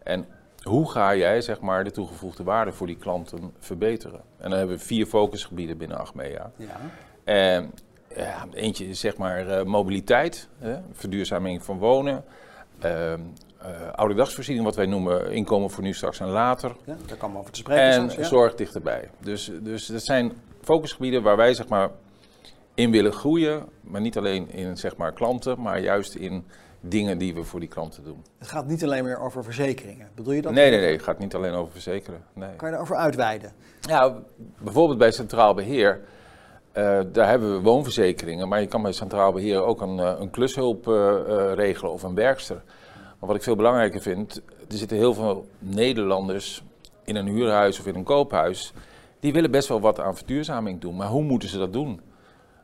En 0.02 0.26
hoe 0.66 0.90
ga 0.90 1.16
jij 1.16 1.40
zeg 1.40 1.60
maar 1.60 1.84
de 1.84 1.90
toegevoegde 1.90 2.44
waarde 2.44 2.72
voor 2.72 2.86
die 2.86 2.96
klanten 2.96 3.52
verbeteren? 3.58 4.20
En 4.38 4.50
dan 4.50 4.58
hebben 4.58 4.76
we 4.76 4.84
vier 4.84 5.06
focusgebieden 5.06 5.78
binnen 5.78 5.98
Achmea. 5.98 6.50
Ja. 6.56 6.80
En 7.24 7.72
ja, 8.16 8.46
eentje 8.52 8.88
is 8.88 9.00
zeg 9.00 9.16
maar 9.16 9.48
eh, 9.48 9.64
mobiliteit, 9.64 10.48
hè, 10.58 10.78
verduurzaming 10.92 11.62
van 11.62 11.78
wonen, 11.78 12.24
ehm 12.78 13.20
eh, 13.66 13.92
ouderdagsvoorziening, 13.92 14.66
wat 14.66 14.76
wij 14.76 14.86
noemen 14.86 15.32
inkomen 15.32 15.70
voor 15.70 15.82
nu, 15.82 15.92
straks 15.92 16.20
en 16.20 16.28
later. 16.28 16.76
Ja, 16.84 16.96
daar 17.06 17.16
kan 17.16 17.32
we 17.32 17.38
over 17.38 17.50
te 17.50 17.58
spreken. 17.58 17.84
En 17.84 18.10
ja. 18.16 18.22
zorg 18.22 18.54
dichterbij. 18.54 19.10
Dus, 19.20 19.50
dus 19.62 19.86
dat 19.86 20.04
zijn 20.04 20.32
focusgebieden 20.60 21.22
waar 21.22 21.36
wij 21.36 21.54
zeg 21.54 21.68
maar 21.68 21.90
in 22.74 22.90
willen 22.90 23.12
groeien, 23.12 23.64
maar 23.80 24.00
niet 24.00 24.16
alleen 24.16 24.50
in 24.50 24.76
zeg 24.76 24.96
maar 24.96 25.12
klanten, 25.12 25.60
maar 25.60 25.80
juist 25.80 26.14
in 26.14 26.44
dingen 26.80 27.18
die 27.18 27.34
we 27.34 27.44
voor 27.44 27.60
die 27.60 27.68
klanten 27.68 28.04
doen. 28.04 28.24
Het 28.38 28.48
gaat 28.48 28.66
niet 28.66 28.84
alleen 28.84 29.04
meer 29.04 29.18
over 29.18 29.44
verzekeringen. 29.44 30.08
Bedoel 30.14 30.32
je 30.32 30.42
dat? 30.42 30.52
Nee, 30.52 30.70
nee, 30.70 30.80
nee, 30.80 30.92
het 30.92 31.02
gaat 31.02 31.18
niet 31.18 31.34
alleen 31.34 31.52
over 31.52 31.72
verzekeren. 31.72 32.22
Nee. 32.32 32.56
Kan 32.56 32.68
je 32.68 32.70
daarover 32.70 32.96
uitweiden? 32.96 33.52
Ja, 33.80 34.14
bijvoorbeeld 34.58 34.98
bij 34.98 35.10
Centraal 35.10 35.54
Beheer, 35.54 36.00
eh, 36.72 37.00
daar 37.12 37.28
hebben 37.28 37.52
we 37.52 37.60
woonverzekeringen, 37.60 38.48
maar 38.48 38.60
je 38.60 38.66
kan 38.66 38.82
bij 38.82 38.92
Centraal 38.92 39.32
Beheer 39.32 39.62
ook 39.62 39.80
een, 39.80 39.98
eh, 39.98 40.14
een 40.18 40.30
klushulp 40.30 40.88
eh, 40.88 41.14
regelen 41.54 41.92
of 41.92 42.02
een 42.02 42.14
werkster. 42.14 42.62
Maar 42.94 43.28
wat 43.28 43.36
ik 43.36 43.42
veel 43.42 43.56
belangrijker 43.56 44.00
vind, 44.00 44.42
er 44.68 44.76
zitten 44.76 44.96
heel 44.96 45.14
veel 45.14 45.46
Nederlanders 45.58 46.62
in 47.04 47.16
een 47.16 47.26
huurhuis 47.26 47.78
of 47.78 47.86
in 47.86 47.94
een 47.94 48.02
koophuis, 48.02 48.72
die 49.20 49.32
willen 49.32 49.50
best 49.50 49.68
wel 49.68 49.80
wat 49.80 50.00
aan 50.00 50.16
verduurzaming 50.16 50.80
doen, 50.80 50.96
maar 50.96 51.08
hoe 51.08 51.22
moeten 51.22 51.48
ze 51.48 51.58
dat 51.58 51.72
doen? 51.72 52.00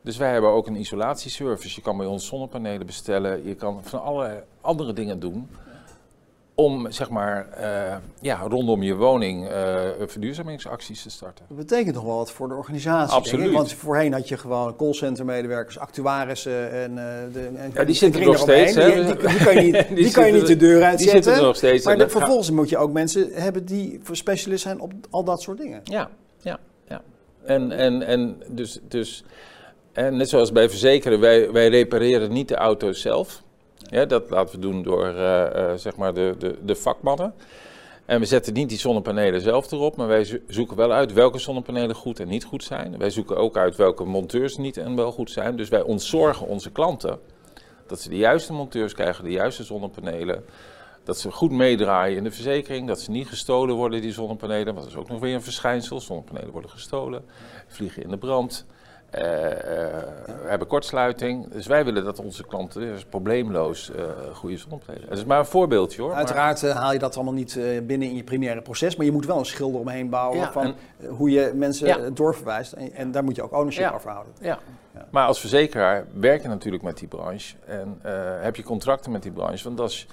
Dus 0.03 0.17
wij 0.17 0.33
hebben 0.33 0.51
ook 0.51 0.67
een 0.67 0.77
isolatieservice. 0.77 1.73
Je 1.77 1.83
kan 1.83 1.97
bij 1.97 2.07
ons 2.07 2.27
zonnepanelen 2.27 2.87
bestellen, 2.87 3.47
je 3.47 3.55
kan 3.55 3.81
van 3.83 4.03
alle 4.03 4.45
andere 4.61 4.93
dingen 4.93 5.19
doen 5.21 5.49
om 6.55 6.91
zeg 6.91 7.11
maar 7.11 7.49
eh, 7.51 7.97
ja, 8.21 8.37
rondom 8.49 8.83
je 8.83 8.95
woning 8.95 9.49
eh, 9.49 9.81
verduurzamingsacties 10.07 11.03
te 11.03 11.11
starten. 11.11 11.45
Dat 11.49 11.57
betekent 11.57 11.95
nog 11.95 12.05
wel 12.05 12.17
wat 12.17 12.31
voor 12.33 12.49
de 12.49 12.55
organisatie. 12.55 13.15
Absoluut. 13.17 13.53
Want 13.53 13.73
voorheen 13.73 14.13
had 14.13 14.29
je 14.29 14.37
gewoon 14.37 14.77
callcentermedewerkers, 14.77 15.79
actuarissen 15.79 16.71
en, 16.73 16.91
eh 16.99 17.33
de, 17.33 17.51
en 17.57 17.71
Ja, 17.75 17.85
die 17.85 17.95
zitten 17.95 18.21
er 18.21 18.27
nog 18.27 18.39
steeds? 18.39 18.75
Die, 18.75 18.85
die, 19.05 19.17
die 19.17 19.45
kan 19.45 19.55
je 19.55 19.61
niet, 19.63 19.89
Die 19.89 19.97
die 19.97 20.11
kan 20.13 20.27
je 20.27 20.33
niet 20.33 20.47
de 20.47 20.57
deur 20.57 20.75
die 20.79 20.85
uitzetten. 20.85 21.23
zitten 21.23 21.41
er 21.41 21.47
nog 21.47 21.57
steeds. 21.57 21.85
Maar 21.85 21.97
de- 21.97 22.03
gaat- 22.03 22.11
vervolgens 22.11 22.51
moet 22.51 22.69
je 22.69 22.79
ook 22.79 22.93
mensen 22.93 23.29
hebben 23.33 23.65
die 23.65 24.01
specialist 24.13 24.63
zijn 24.63 24.81
op 24.81 24.93
al 25.11 25.25
dat 25.25 25.43
soort 25.43 25.59
dingen. 25.59 25.81
Ja, 25.85 26.11
ja, 26.39 26.59
ja. 26.89 27.03
En, 27.45 27.71
en, 27.73 28.03
en 28.03 28.43
dus, 28.49 28.79
dus 28.89 29.25
en 29.93 30.17
net 30.17 30.29
zoals 30.29 30.53
bij 30.53 30.69
verzekeren, 30.69 31.21
wij, 31.21 31.51
wij 31.51 31.69
repareren 31.69 32.33
niet 32.33 32.49
de 32.49 32.55
auto's 32.57 33.01
zelf. 33.01 33.43
Ja, 33.77 34.05
dat 34.05 34.31
laten 34.31 34.55
we 34.55 34.61
doen 34.61 34.83
door 34.83 35.07
eh, 35.07 35.71
eh, 35.71 35.79
zeg 35.79 35.97
maar 35.97 36.15
de, 36.15 36.35
de, 36.39 36.59
de 36.65 36.75
vakmannen. 36.75 37.35
En 38.05 38.21
we 38.21 38.27
zetten 38.27 38.53
niet 38.53 38.69
die 38.69 38.79
zonnepanelen 38.79 39.41
zelf 39.41 39.73
erop, 39.73 39.97
maar 39.97 40.07
wij 40.09 40.25
zo- 40.25 40.39
zoeken 40.47 40.77
wel 40.77 40.93
uit 40.93 41.13
welke 41.13 41.39
zonnepanelen 41.39 41.97
goed 41.97 42.21
en 42.21 42.29
niet 42.29 42.45
goed 42.45 42.65
zijn. 42.65 42.99
Wij 42.99 43.11
zoeken 43.11 43.37
ook 43.37 43.57
uit 43.57 43.77
welke 43.77 44.05
monteurs 44.05 44.57
niet 44.57 44.77
en 44.77 44.97
wel 44.97 45.13
goed 45.13 45.31
zijn. 45.31 45.57
Dus 45.57 45.69
wij 45.69 45.83
ontzorgen 45.83 46.47
onze 46.47 46.71
klanten 46.71 47.19
dat 47.87 48.01
ze 48.01 48.09
de 48.09 48.17
juiste 48.17 48.53
monteurs 48.53 48.95
krijgen, 48.95 49.25
de 49.25 49.31
juiste 49.31 49.65
zonnepanelen. 49.65 50.45
Dat 51.05 51.19
ze 51.19 51.31
goed 51.31 51.51
meedraaien 51.51 52.17
in 52.17 52.25
de 52.25 52.31
verzekering, 52.31 52.87
dat 52.87 53.01
ze 53.01 53.11
niet 53.11 53.29
gestolen 53.29 53.75
worden, 53.75 54.01
die 54.01 54.13
zonnepanelen. 54.13 54.75
Want 54.75 54.79
dat 54.79 54.87
is 54.87 54.97
ook 54.97 55.09
nog 55.09 55.21
weer 55.21 55.35
een 55.35 55.43
verschijnsel. 55.43 56.01
Zonnepanelen 56.01 56.51
worden 56.53 56.71
gestolen, 56.71 57.25
vliegen 57.67 58.03
in 58.03 58.09
de 58.11 58.19
brand. 58.19 58.67
Eh, 59.13 59.87
eh, 59.97 60.03
hebben 60.45 60.69
kortsluiting. 60.69 61.49
Dus 61.53 61.67
wij 61.67 61.85
willen 61.85 62.05
dat 62.05 62.19
onze 62.19 62.47
klanten 62.47 62.81
dus 62.81 63.05
probleemloos 63.05 63.91
eh 63.91 64.05
goede 64.33 64.57
zon 64.57 64.73
optreden. 64.73 65.09
Dat 65.09 65.19
is 65.19 65.25
maar 65.25 65.39
een 65.39 65.45
voorbeeldje 65.47 66.01
hoor. 66.01 66.11
maar- 66.11 66.19
Uiteraard 66.19 66.63
haal 66.73 66.93
je 66.93 66.99
dat 66.99 67.15
allemaal 67.15 67.33
niet 67.35 67.57
eh, 67.57 67.65
binnen 67.83 68.09
in 68.09 68.17
je 68.17 68.25
primaire 68.25 68.63
proces, 68.63 68.97
maar 68.97 69.07
je 69.07 69.13
moet 69.13 69.27
wel 69.27 69.39
een 69.39 69.45
schilder 69.45 69.81
omheen 69.81 70.09
bouwen 70.09 70.39
Ja, 70.39 70.53
van 70.53 70.63
en- 70.65 70.75
hoe 71.09 71.31
je 71.31 71.53
mensen 71.55 71.87
Ja. 71.87 72.11
doorverwijst. 72.11 72.73
En, 72.73 72.93
en 72.93 73.11
daar 73.11 73.25
moet 73.25 73.37
je 73.37 73.43
ook 73.43 73.53
ownership 73.53 73.85
Ja. 73.85 73.93
over 73.95 74.11
houden. 74.11 74.33
Ja. 74.41 74.59
Maar 75.11 75.27
als 75.27 75.41
verzekeraar 75.41 76.05
werk 76.15 76.43
je 76.43 76.49
natuurlijk 76.49 76.83
met 76.83 76.99
die 76.99 77.09
branche 77.09 77.55
en 77.67 77.99
eh, 78.03 78.13
heb 78.41 78.57
je 78.57 78.63
contracten 78.63 79.13
met 79.13 79.23
die 79.23 79.33
branche. 79.33 79.65
Want 79.65 79.81
als 79.81 80.07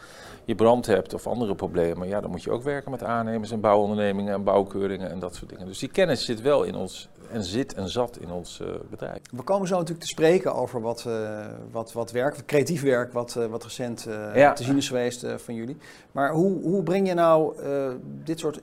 je 0.49 0.55
brand 0.55 0.85
hebt 0.85 1.13
of 1.13 1.27
andere 1.27 1.55
problemen, 1.55 2.07
ja, 2.07 2.21
dan 2.21 2.29
moet 2.29 2.43
je 2.43 2.51
ook 2.51 2.63
werken 2.63 2.91
met 2.91 3.03
aannemers 3.03 3.51
en 3.51 3.59
bouwondernemingen 3.59 4.33
en 4.33 4.43
bouwkeuringen 4.43 5.09
en 5.09 5.19
dat 5.19 5.35
soort 5.35 5.49
dingen. 5.49 5.65
Dus 5.65 5.79
die 5.79 5.89
kennis 5.89 6.25
zit 6.25 6.41
wel 6.41 6.63
in 6.63 6.75
ons 6.75 7.09
en 7.31 7.43
zit 7.43 7.73
en 7.73 7.89
zat 7.89 8.17
in 8.17 8.31
ons 8.31 8.59
eh, 8.59 8.67
bedrijf. 8.89 9.21
We 9.31 9.43
komen 9.43 9.67
zo 9.67 9.73
natuurlijk 9.73 10.01
te 10.01 10.07
spreken 10.07 10.55
over 10.55 10.81
wat, 10.81 11.05
eh, 11.05 11.45
wat, 11.71 11.93
wat 11.93 12.11
werk, 12.11 12.45
creatief 12.45 12.81
werk, 12.81 13.13
wat, 13.13 13.35
eh, 13.35 13.45
wat 13.45 13.63
recent 13.63 14.07
Ja. 14.33 14.53
te 14.53 14.63
zien 14.63 14.77
is 14.77 14.87
geweest 14.87 15.25
van 15.35 15.53
jullie. 15.53 15.77
Maar 16.11 16.31
hoe, 16.31 16.61
hoe 16.61 16.83
breng 16.83 17.07
je 17.07 17.13
nou 17.13 17.53
dit 18.23 18.39
soort, 18.39 18.61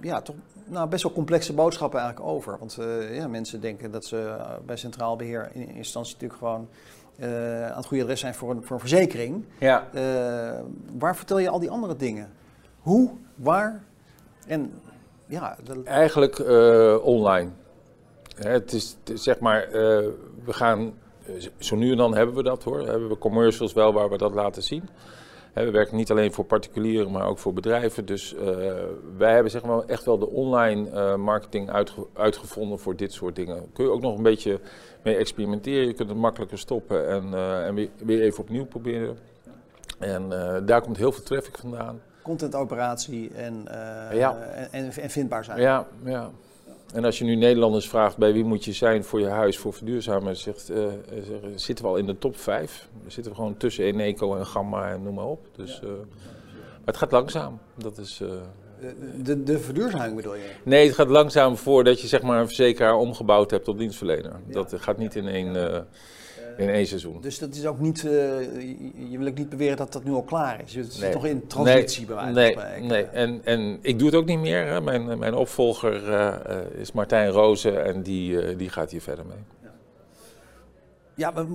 ja, 0.00 0.20
toch 0.20 0.36
nou, 0.64 0.88
best 0.88 1.02
wel 1.02 1.12
complexe 1.12 1.52
boodschappen 1.52 2.00
eigenlijk 2.00 2.30
over? 2.30 2.58
Want 2.58 2.78
ja, 3.12 3.28
mensen 3.28 3.60
denken 3.60 3.90
dat 3.90 4.04
ze 4.04 4.36
bij 4.66 4.76
Centraal 4.76 5.16
Beheer 5.16 5.50
in 5.52 5.68
instantie 5.68 6.12
natuurlijk 6.12 6.40
gewoon 6.40 6.68
eh, 7.18 7.66
aan 7.70 7.76
het 7.76 7.86
goede 7.86 8.02
adres 8.02 8.20
zijn 8.20 8.34
voor 8.34 8.50
een, 8.50 8.62
voor 8.64 8.72
een 8.74 8.80
verzekering. 8.80 9.44
Ja. 9.58 9.88
Eh, 9.92 10.60
waar 10.98 11.16
vertel 11.16 11.38
je 11.38 11.48
al 11.48 11.58
die 11.60 11.70
andere 11.70 11.96
dingen? 11.96 12.30
Hoe, 12.80 13.10
waar 13.34 13.82
en 14.46 14.72
ja, 15.26 15.56
dat- 15.64 15.82
Eigenlijk 15.84 16.38
eh, 16.38 16.96
online. 17.02 17.50
Hè, 18.36 18.50
het 18.50 18.72
is 18.72 18.96
zeg 19.14 19.38
maar, 19.38 19.68
we 20.44 20.52
gaan, 20.52 20.92
zo 21.58 21.76
nu 21.76 21.90
en 21.90 21.96
dan 21.96 22.14
hebben 22.16 22.34
we 22.34 22.42
dat 22.42 22.62
hoor, 22.62 22.86
hebben 22.86 23.08
we 23.08 23.18
commercials 23.18 23.72
wel 23.72 23.92
waar 23.92 24.10
we 24.10 24.18
dat 24.18 24.34
laten 24.34 24.62
zien. 24.62 24.88
We 25.54 25.70
werken 25.70 25.96
niet 25.96 26.10
alleen 26.10 26.32
voor 26.32 26.44
particulieren, 26.44 27.10
maar 27.10 27.26
ook 27.26 27.38
voor 27.38 27.52
bedrijven. 27.52 28.04
Dus 28.06 28.34
eh, 28.34 28.46
wij 29.16 29.32
hebben 29.34 29.50
zeg 29.50 29.62
maar 29.64 29.78
echt 29.86 30.04
wel 30.04 30.18
de 30.18 30.28
online 30.30 30.90
eh, 30.90 31.14
marketing 31.16 31.70
uitge- 31.70 32.06
uitgevonden 32.12 32.78
voor 32.78 32.96
dit 32.96 33.12
soort 33.12 33.36
dingen. 33.36 33.72
Kun 33.72 33.84
je 33.84 33.90
ook 33.90 34.00
nog 34.00 34.16
een 34.16 34.22
beetje 34.22 34.60
mee 35.02 35.16
experimenteren. 35.16 35.86
Je 35.86 35.92
kunt 35.94 36.08
het 36.08 36.18
makkelijker 36.18 36.58
stoppen 36.58 37.08
en, 37.08 37.34
eh, 37.34 37.66
en 37.66 37.74
weer, 37.74 37.88
weer 37.96 38.20
even 38.22 38.40
opnieuw 38.42 38.64
proberen. 38.66 39.16
En 39.98 40.28
daar 40.66 40.80
komt 40.80 40.96
heel 40.96 41.12
veel 41.12 41.22
traffic 41.24 41.58
vandaan. 41.58 42.00
contentoperatie 42.22 43.30
en, 43.34 43.62
Ja. 44.12 44.36
en, 44.36 44.72
en, 44.72 44.90
en 44.92 45.10
vindbaar 45.10 45.44
zijn. 45.44 45.60
Ja, 45.60 45.86
ja. 46.04 46.30
En 46.92 47.04
als 47.04 47.18
je 47.18 47.24
nu 47.24 47.34
Nederlanders 47.34 47.88
vraagt 47.88 48.16
bij 48.16 48.32
wie 48.32 48.44
moet 48.44 48.64
je 48.64 48.72
zijn 48.72 49.04
voor 49.04 49.20
je 49.20 49.26
huis 49.26 49.58
voor 49.58 49.72
verduurzamen, 49.72 50.36
zegt, 50.36 50.70
eh, 50.70 50.86
zitten 51.54 51.84
we 51.84 51.90
al 51.90 51.96
in 51.96 52.06
de 52.06 52.18
top 52.18 52.36
5. 52.36 52.88
We 53.04 53.10
zitten 53.10 53.34
gewoon 53.34 53.56
tussen 53.56 53.84
Eneco 53.84 54.36
en 54.36 54.46
Gamma 54.46 54.90
en 54.90 55.02
noem 55.02 55.14
maar 55.14 55.26
op. 55.26 55.46
Dus, 55.56 55.80
eh, 55.82 55.88
maar 55.88 56.84
het 56.84 56.96
gaat 56.96 57.12
langzaam. 57.12 57.58
Dat 57.74 57.98
is, 57.98 58.20
eh, 58.20 58.28
De, 59.22 59.42
de, 59.42 59.58
verduurzaming 59.58 60.16
bedoel 60.16 60.34
je? 60.34 60.50
nee, 60.62 60.86
het 60.86 60.94
gaat 60.94 61.08
langzaam 61.08 61.56
voordat 61.56 62.00
je 62.00 62.06
zeg 62.06 62.22
maar, 62.22 62.40
een 62.40 62.46
verzekeraar 62.46 62.96
omgebouwd 62.96 63.50
hebt 63.50 63.64
tot 63.64 63.78
dienstverlener. 63.78 64.40
Dat 64.46 64.74
gaat 64.76 64.98
niet 64.98 65.14
in 65.14 65.28
één, 65.28 65.56
in 66.56 66.68
één 66.68 66.86
seizoen. 66.86 67.18
Dus 67.20 67.38
dat 67.38 67.54
is 67.54 67.66
ook 67.66 67.78
niet, 67.80 68.04
eh, 68.04 68.10
je, 69.10 69.18
wil 69.18 69.26
ook 69.26 69.38
niet 69.38 69.48
beweren 69.48 69.76
dat 69.76 69.92
dat 69.92 70.04
nu 70.04 70.12
al 70.12 70.22
klaar 70.22 70.60
is. 70.66 70.74
Het 70.74 70.92
zit 70.92 71.02
Nee. 71.02 71.12
nog 71.12 71.26
in 71.26 71.46
transitie 71.46 72.06
nee, 72.06 72.06
bij 72.06 72.16
wijze 72.16 72.32
nee, 72.32 72.54
van. 72.78 72.86
Nee, 72.86 73.04
en, 73.04 73.40
en 73.44 73.78
ik 73.80 73.98
doe 73.98 74.06
het 74.06 74.16
ook 74.16 74.26
niet 74.26 74.38
meer. 74.38 74.66
Hè. 74.66 74.80
Mijn, 74.80 75.18
mijn 75.18 75.34
opvolger 75.34 76.12
eh, 76.12 76.26
eh, 76.28 76.64
is 76.80 76.92
Martijn 76.92 77.30
Rozen 77.30 77.84
en 77.84 78.02
die, 78.02 78.40
eh, 78.40 78.58
die 78.58 78.68
gaat 78.68 78.90
hier 78.90 79.00
verder 79.02 79.24
mee. 79.26 79.70
Ja, 81.14 81.34
we, 81.34 81.46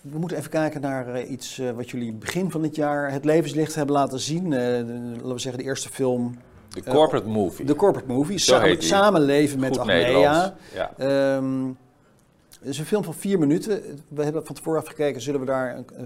we 0.00 0.18
moeten 0.18 0.36
even 0.38 0.50
kijken 0.50 0.80
naar 0.80 1.14
eh, 1.14 1.30
iets 1.30 1.58
eh, 1.58 1.70
wat 1.70 1.90
jullie 1.90 2.12
begin 2.12 2.50
van 2.50 2.62
dit 2.62 2.76
jaar 2.76 3.12
het 3.12 3.24
levenslicht 3.24 3.74
hebben 3.74 3.94
laten 3.94 4.20
zien. 4.20 4.44
Eh, 4.44 4.50
de- 4.60 5.10
laten 5.16 5.32
we 5.32 5.38
zeggen 5.38 5.62
de 5.62 5.68
eerste 5.68 5.88
film, 5.88 6.36
De 6.68 6.80
Eh, 6.84 6.92
corporate 6.94 7.28
movie. 7.28 7.64
de 7.66 7.74
corporate 7.74 8.08
movie, 8.12 8.38
Zo 8.38 8.52
samen, 8.52 8.68
heet 8.68 8.80
die. 8.80 8.88
Samenleven 8.88 9.60
met 9.60 9.76
Goed. 9.76 9.86
Nederlands. 9.86 10.50
Ja. 10.74 10.92
Ehm, 10.98 11.64
het 12.60 12.68
is 12.68 12.78
een 12.78 12.84
film 12.84 13.04
van 13.04 13.14
vier 13.14 13.38
minuten. 13.38 13.82
We 14.08 14.22
hebben 14.22 14.46
van 14.46 14.54
tevoren 14.54 14.80
afgekeken, 14.80 15.20
zullen 15.20 15.40
we 15.40 15.46
daar 15.46 15.76
eh, 15.96 16.04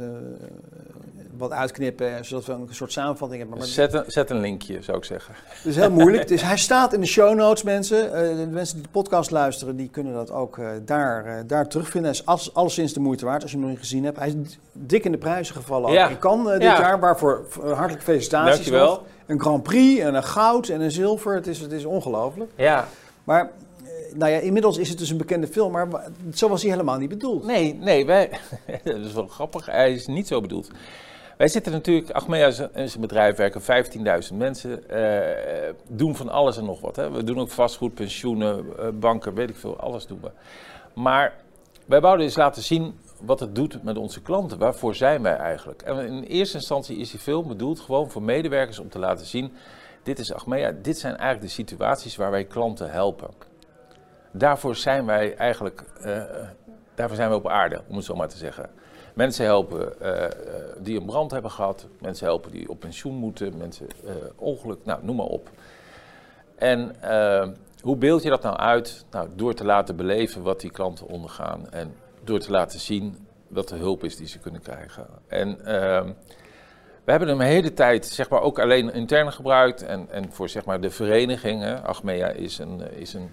wat 1.37 1.51
uitknippen, 1.51 2.25
zodat 2.25 2.47
we 2.47 2.53
een 2.53 2.69
soort 2.71 2.93
samenvatting 2.93 3.41
hebben. 3.41 3.59
Maar 3.59 3.67
Zet, 3.67 3.93
een, 3.95 4.05
zet 4.07 4.31
een 4.31 4.41
linkje, 4.41 4.83
zou 4.83 4.97
ik 4.97 5.05
zeggen. 5.05 5.35
Het 5.45 5.65
is 5.65 5.77
heel 5.77 5.91
moeilijk. 5.91 6.29
Dus 6.29 6.43
hij 6.53 6.57
staat 6.57 6.93
in 6.93 7.01
de 7.01 7.07
show 7.07 7.35
notes, 7.35 7.63
mensen. 7.63 8.13
Eh, 8.15 8.37
de 8.37 8.47
mensen 8.51 8.75
die 8.75 8.85
de 8.85 8.91
podcast 8.91 9.31
luisteren, 9.31 9.77
die 9.77 9.89
kunnen 9.89 10.13
dat 10.15 10.31
ook 10.31 10.59
eh, 10.59 10.69
daar, 10.85 11.47
daar 11.47 11.69
terugvinden. 11.69 12.11
Hij 12.11 12.21
is 12.21 12.27
alles, 12.27 12.55
alleszins 12.55 12.93
de 12.93 13.01
moeite 13.01 13.25
waard, 13.25 13.43
als 13.43 13.51
je 13.51 13.57
hem 13.57 13.67
nog 13.67 13.75
niet 13.75 13.85
gezien 13.85 14.05
hebt. 14.05 14.19
Hij 14.19 14.29
is 14.29 14.35
dik 14.73 15.05
in 15.05 15.13
de 15.13 15.19
prijzen 15.19 15.55
gevallen 15.55 15.93
Ja. 15.93 16.11
Cannes 16.19 16.47
eh, 16.47 16.53
dit 16.53 16.63
Ja. 16.63 16.81
jaar. 16.81 17.01
Waarvoor 17.01 17.47
hartelijke 17.61 18.05
felicitaties 18.05 18.55
Dankjewel. 18.55 19.07
Een 19.27 19.41
Grand 19.41 19.63
Prix 19.63 20.01
en 20.01 20.15
een 20.15 20.25
goud 20.25 20.69
en 20.69 20.81
een 20.81 20.91
zilver. 20.91 21.35
Het 21.35 21.47
is, 21.47 21.59
het 21.61 21.73
is 21.73 21.85
ongelooflijk. 21.85 22.51
Ja. 22.57 22.89
Maar 23.25 23.51
nou 24.15 24.33
ja, 24.33 24.39
inmiddels 24.39 24.79
is 24.79 24.89
het 24.89 24.99
dus 24.99 25.11
een 25.11 25.17
bekende 25.17 25.47
film. 25.47 25.73
Maar 25.73 25.89
zo 26.35 26.49
was 26.49 26.63
hij 26.63 26.71
helemaal 26.71 26.99
niet 26.99 27.09
bedoeld. 27.09 27.45
Nee, 27.45 27.75
nee, 27.75 28.07
wij, 28.07 28.31
dat 28.85 28.97
is 28.97 29.13
wel 29.13 29.27
grappig. 29.27 29.67
Hij 29.67 29.93
is 29.93 30.07
niet 30.07 30.27
zo 30.27 30.41
bedoeld. 30.41 30.71
Wij 31.37 31.49
zitten 31.49 31.73
natuurlijk, 31.73 32.11
Achmea 32.11 32.53
en 32.73 32.89
zijn 32.89 33.01
bedrijf 33.01 33.37
werken 33.37 33.61
15.000 34.31 34.35
mensen, 34.35 34.89
eh, 34.89 35.75
doen 35.89 36.17
van 36.17 36.29
alles 36.29 36.57
en 36.57 36.65
nog 36.65 36.81
wat. 36.81 36.97
Hè. 36.97 37.11
We 37.11 37.25
doen 37.25 37.41
ook 37.41 37.51
vastgoed, 37.51 37.95
pensioenen, 37.95 38.65
eh, 38.79 38.89
banken, 38.95 39.35
weet 39.35 39.51
ik 39.51 39.57
veel, 39.57 39.81
alles 39.81 40.07
doen 40.07 40.21
we. 40.23 40.31
Maar 40.95 41.35
wij 41.87 42.01
wouden 42.01 42.27
eens 42.27 42.37
laten 42.37 42.63
zien 42.63 42.99
wat 43.21 43.41
het 43.41 43.55
doet 43.55 43.83
met 43.83 43.97
onze 43.97 44.23
klanten. 44.23 44.59
Waarvoor 44.59 44.95
zijn 44.95 45.23
wij 45.23 45.37
eigenlijk? 45.37 45.83
En 45.83 45.99
in 45.99 46.23
eerste 46.23 46.57
instantie 46.57 46.97
is 46.97 47.11
die 47.11 47.21
film 47.21 47.49
bedoeld 47.49 47.81
gewoon 47.81 48.11
voor 48.11 48.23
medewerkers 48.23 48.79
om 48.79 48.89
te 48.89 48.99
laten 48.99 49.27
zien, 49.27 49.53
dit 50.03 50.19
is 50.19 50.33
Achmea, 50.33 50.73
dit 50.83 50.99
zijn 50.99 51.17
eigenlijk 51.17 51.47
de 51.47 51.63
situaties 51.63 52.17
waar 52.17 52.31
wij 52.31 52.45
klanten 52.45 52.91
helpen. 52.91 53.29
Daarvoor 54.37 54.77
zijn 54.77 55.07
wij 55.07 55.37
eigenlijk, 55.37 55.85
eh, 56.01 56.23
daarvoor 56.95 57.17
zijn 57.17 57.31
we 57.31 57.37
op 57.37 57.49
aarde, 57.49 57.83
om 57.89 57.97
het 57.97 58.05
zo 58.05 58.15
maar 58.15 58.29
te 58.29 58.37
zeggen. 58.37 58.71
Mensen 59.15 59.45
helpen 59.45 60.01
eh, 60.01 60.25
eh, 60.25 60.31
die 60.79 61.01
een 61.01 61.07
brand 61.07 61.31
hebben 61.31 61.51
gehad, 61.51 61.87
mensen 62.01 62.27
helpen 62.27 62.51
die 62.51 62.69
op 62.69 62.81
pensioen 62.81 63.15
moeten, 63.15 63.57
mensen 63.57 63.87
eh, 64.07 64.15
ongeluk, 64.37 64.79
nou 64.85 65.05
noem 65.05 65.17
maar 65.17 65.27
op. 65.27 65.51
En 66.55 66.95
hoe 67.81 67.97
beeld 67.97 68.23
je 68.23 68.29
dat 68.29 68.43
nou 68.43 68.57
uit? 68.57 69.05
Nou, 69.11 69.29
door 69.35 69.55
te 69.55 69.65
laten 69.65 69.97
beleven 69.97 70.43
wat 70.43 70.61
die 70.61 70.71
klanten 70.71 71.07
ondergaan 71.07 71.71
en 71.71 71.95
door 72.25 72.39
te 72.39 72.51
laten 72.51 72.81
zien 72.81 73.27
wat 73.49 73.69
de 73.69 73.77
hulp 73.77 74.05
is 74.05 74.17
die 74.17 74.27
ze 74.27 74.39
kunnen 74.39 74.61
krijgen. 74.61 75.07
En 75.27 75.67
ehm, 75.67 76.13
we 77.05 77.11
hebben 77.11 77.29
hem 77.29 77.41
een 77.41 77.47
hele 77.47 77.73
tijd 77.73 78.07
zeg 78.07 78.29
maar, 78.29 78.41
ook 78.41 78.59
alleen 78.59 78.93
intern 78.93 79.33
gebruikt 79.33 79.83
en, 79.83 80.07
en 80.11 80.33
voor 80.33 80.49
zeg 80.49 80.65
maar, 80.65 80.81
de 80.81 80.91
vereniging. 80.91 81.63
Hè. 81.63 81.81
Achmea 81.83 82.29
is 82.29 82.59
een, 82.59 82.93
is 82.93 83.15
een 83.15 83.31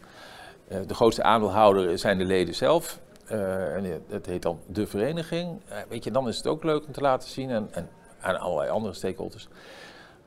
de 0.87 0.93
grootste 0.93 1.23
aandeelhouder 1.23 1.97
zijn 1.97 2.17
de 2.17 2.25
leden 2.25 2.55
zelf. 2.55 2.99
Eh, 3.25 3.75
en 3.75 4.01
het 4.09 4.25
heet 4.25 4.41
dan 4.41 4.59
de 4.67 4.87
vereniging. 4.87 5.59
Eh, 5.67 5.77
weet 5.89 6.03
je, 6.03 6.11
dan 6.11 6.27
is 6.27 6.37
het 6.37 6.47
ook 6.47 6.63
leuk 6.63 6.85
om 6.85 6.91
te 6.91 7.01
laten 7.01 7.29
zien 7.29 7.49
en, 7.49 7.67
en 7.71 7.89
aan 8.21 8.39
allerlei 8.39 8.69
andere 8.69 8.93
stakeholders. 8.93 9.47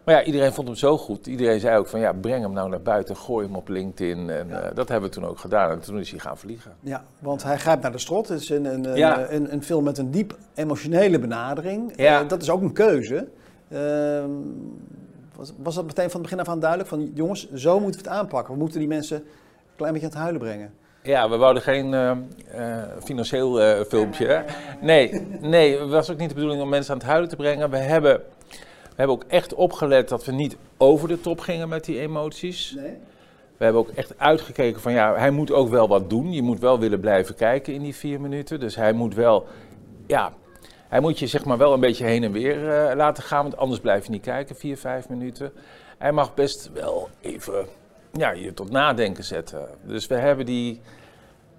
Maar 0.04 0.14
ja, 0.14 0.22
iedereen 0.22 0.52
vond 0.52 0.68
hem 0.68 0.76
zo 0.76 0.98
goed. 0.98 1.26
Iedereen 1.26 1.60
zei 1.60 1.78
ook 1.78 1.86
van 1.86 2.00
ja, 2.00 2.12
breng 2.12 2.42
hem 2.42 2.52
nou 2.52 2.68
naar 2.68 2.82
buiten, 2.82 3.16
gooi 3.16 3.46
hem 3.46 3.56
op 3.56 3.68
LinkedIn. 3.68 4.30
En 4.30 4.50
eh, 4.50 4.74
dat 4.74 4.88
hebben 4.88 5.08
we 5.08 5.14
toen 5.14 5.24
ook 5.26 5.38
gedaan. 5.38 5.70
En 5.70 5.80
toen 5.80 5.98
is 5.98 6.10
hij 6.10 6.18
gaan 6.18 6.38
vliegen. 6.38 6.72
Ja, 6.80 7.04
want 7.18 7.42
hij 7.42 7.58
grijpt 7.58 7.82
naar 7.82 7.92
de 7.92 7.98
strot. 7.98 8.28
Het 8.28 8.40
is 8.40 8.48
een, 8.48 8.64
een, 8.64 8.84
een, 8.84 8.96
Ja. 8.96 9.30
een, 9.30 9.52
een 9.52 9.62
film 9.62 9.84
met 9.84 9.98
een 9.98 10.10
diep 10.10 10.36
emotionele 10.54 11.18
benadering. 11.18 11.92
Ja. 11.96 12.20
Eh, 12.20 12.28
dat 12.28 12.42
is 12.42 12.50
ook 12.50 12.62
een 12.62 12.72
keuze. 12.72 13.28
Ehm, 13.68 14.30
was, 15.36 15.52
was 15.56 15.74
dat 15.74 15.84
meteen 15.84 16.10
van 16.10 16.20
het 16.20 16.30
begin 16.30 16.44
af 16.44 16.52
aan 16.52 16.60
duidelijk? 16.60 16.88
Van 16.88 17.10
jongens, 17.14 17.52
zo 17.52 17.80
moeten 17.80 18.02
we 18.02 18.08
het 18.08 18.18
aanpakken. 18.18 18.52
We 18.54 18.60
moeten 18.60 18.78
die 18.78 18.88
mensen 18.88 19.24
klein 19.76 19.92
beetje 19.92 20.06
aan 20.06 20.12
het 20.12 20.22
huilen 20.22 20.40
brengen. 20.40 20.74
Ja, 21.04 21.28
we 21.28 21.36
wouden 21.36 21.62
geen 21.62 21.94
eh, 21.94 22.10
eh, 22.10 22.88
financieel 23.02 23.60
eh, 23.60 23.84
filmpje. 23.84 24.26
Hè? 24.26 24.42
Nee, 24.80 25.26
nee, 25.40 25.80
het 25.80 25.90
was 25.90 26.10
ook 26.10 26.18
niet 26.18 26.28
de 26.28 26.34
bedoeling 26.34 26.62
om 26.62 26.68
mensen 26.68 26.92
aan 26.92 26.98
het 26.98 27.06
huilen 27.06 27.28
te 27.28 27.36
brengen. 27.36 27.70
We 27.70 27.76
hebben, 27.76 28.20
we 28.48 28.94
hebben 28.96 29.16
ook 29.16 29.24
echt 29.28 29.54
opgelet 29.54 30.08
dat 30.08 30.24
we 30.24 30.32
niet 30.32 30.56
over 30.76 31.08
de 31.08 31.20
top 31.20 31.40
gingen 31.40 31.68
met 31.68 31.84
die 31.84 32.00
emoties. 32.00 32.74
Nee? 32.76 32.96
We 33.56 33.64
hebben 33.64 33.82
ook 33.82 33.90
echt 33.90 34.18
uitgekeken 34.18 34.80
van 34.80 34.92
ja, 34.92 35.14
hij 35.14 35.30
moet 35.30 35.52
ook 35.52 35.68
wel 35.68 35.88
wat 35.88 36.10
doen. 36.10 36.32
Je 36.32 36.42
moet 36.42 36.60
wel 36.60 36.78
willen 36.78 37.00
blijven 37.00 37.34
kijken 37.34 37.74
in 37.74 37.82
die 37.82 37.94
vier 37.94 38.20
minuten. 38.20 38.60
Dus 38.60 38.76
hij 38.76 38.92
moet 38.92 39.14
wel, 39.14 39.46
ja, 40.06 40.32
hij 40.88 41.00
moet 41.00 41.18
je 41.18 41.26
zeg 41.26 41.44
maar 41.44 41.58
wel 41.58 41.72
een 41.72 41.80
beetje 41.80 42.04
heen 42.04 42.24
en 42.24 42.32
weer 42.32 42.56
laten 42.96 43.22
gaan. 43.22 43.42
Want 43.42 43.56
anders 43.56 43.80
blijf 43.80 44.04
je 44.04 44.10
niet 44.10 44.22
kijken, 44.22 44.56
vier, 44.56 44.76
vijf 44.76 45.08
minuten. 45.08 45.52
Hij 45.98 46.12
mag 46.12 46.34
best 46.34 46.70
wel 46.74 47.08
even 47.20 47.66
ja, 48.16 48.30
je 48.30 48.54
tot 48.54 48.70
nadenken 48.70 49.24
zetten. 49.24 49.68
Dus 49.82 50.06
we 50.06 50.14
hebben 50.14 50.46
die, 50.46 50.80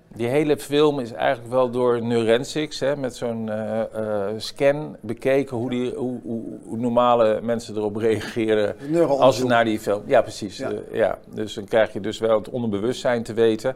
die 0.07 0.27
hele 0.27 0.57
film 0.57 0.99
is 0.99 1.11
eigenlijk 1.11 1.49
wel 1.53 1.69
door 1.69 2.01
Neurensics, 2.01 2.79
hè, 2.79 2.95
met 2.95 3.15
zo'n 3.15 3.49
eh, 3.49 3.81
eh, 3.81 4.33
scan 4.37 4.97
bekeken 5.01 5.57
hoe, 5.57 5.69
die, 5.69 5.93
hoe, 5.93 6.19
hoe, 6.23 6.43
hoe 6.63 6.77
normale 6.77 7.41
mensen 7.41 7.75
erop 7.75 7.95
reageren 7.95 8.75
als 9.07 9.37
ze 9.37 9.45
naar 9.45 9.65
die 9.65 9.79
film. 9.79 10.03
Ja, 10.05 10.21
precies. 10.21 10.57
Ja. 10.57 10.69
Ja. 10.69 10.79
ja. 10.91 11.17
Dus 11.33 11.53
dan 11.53 11.65
krijg 11.65 11.93
je 11.93 11.99
dus 11.99 12.19
wel 12.19 12.37
het 12.37 12.49
onderbewustzijn 12.49 13.23
te 13.23 13.33
weten. 13.33 13.75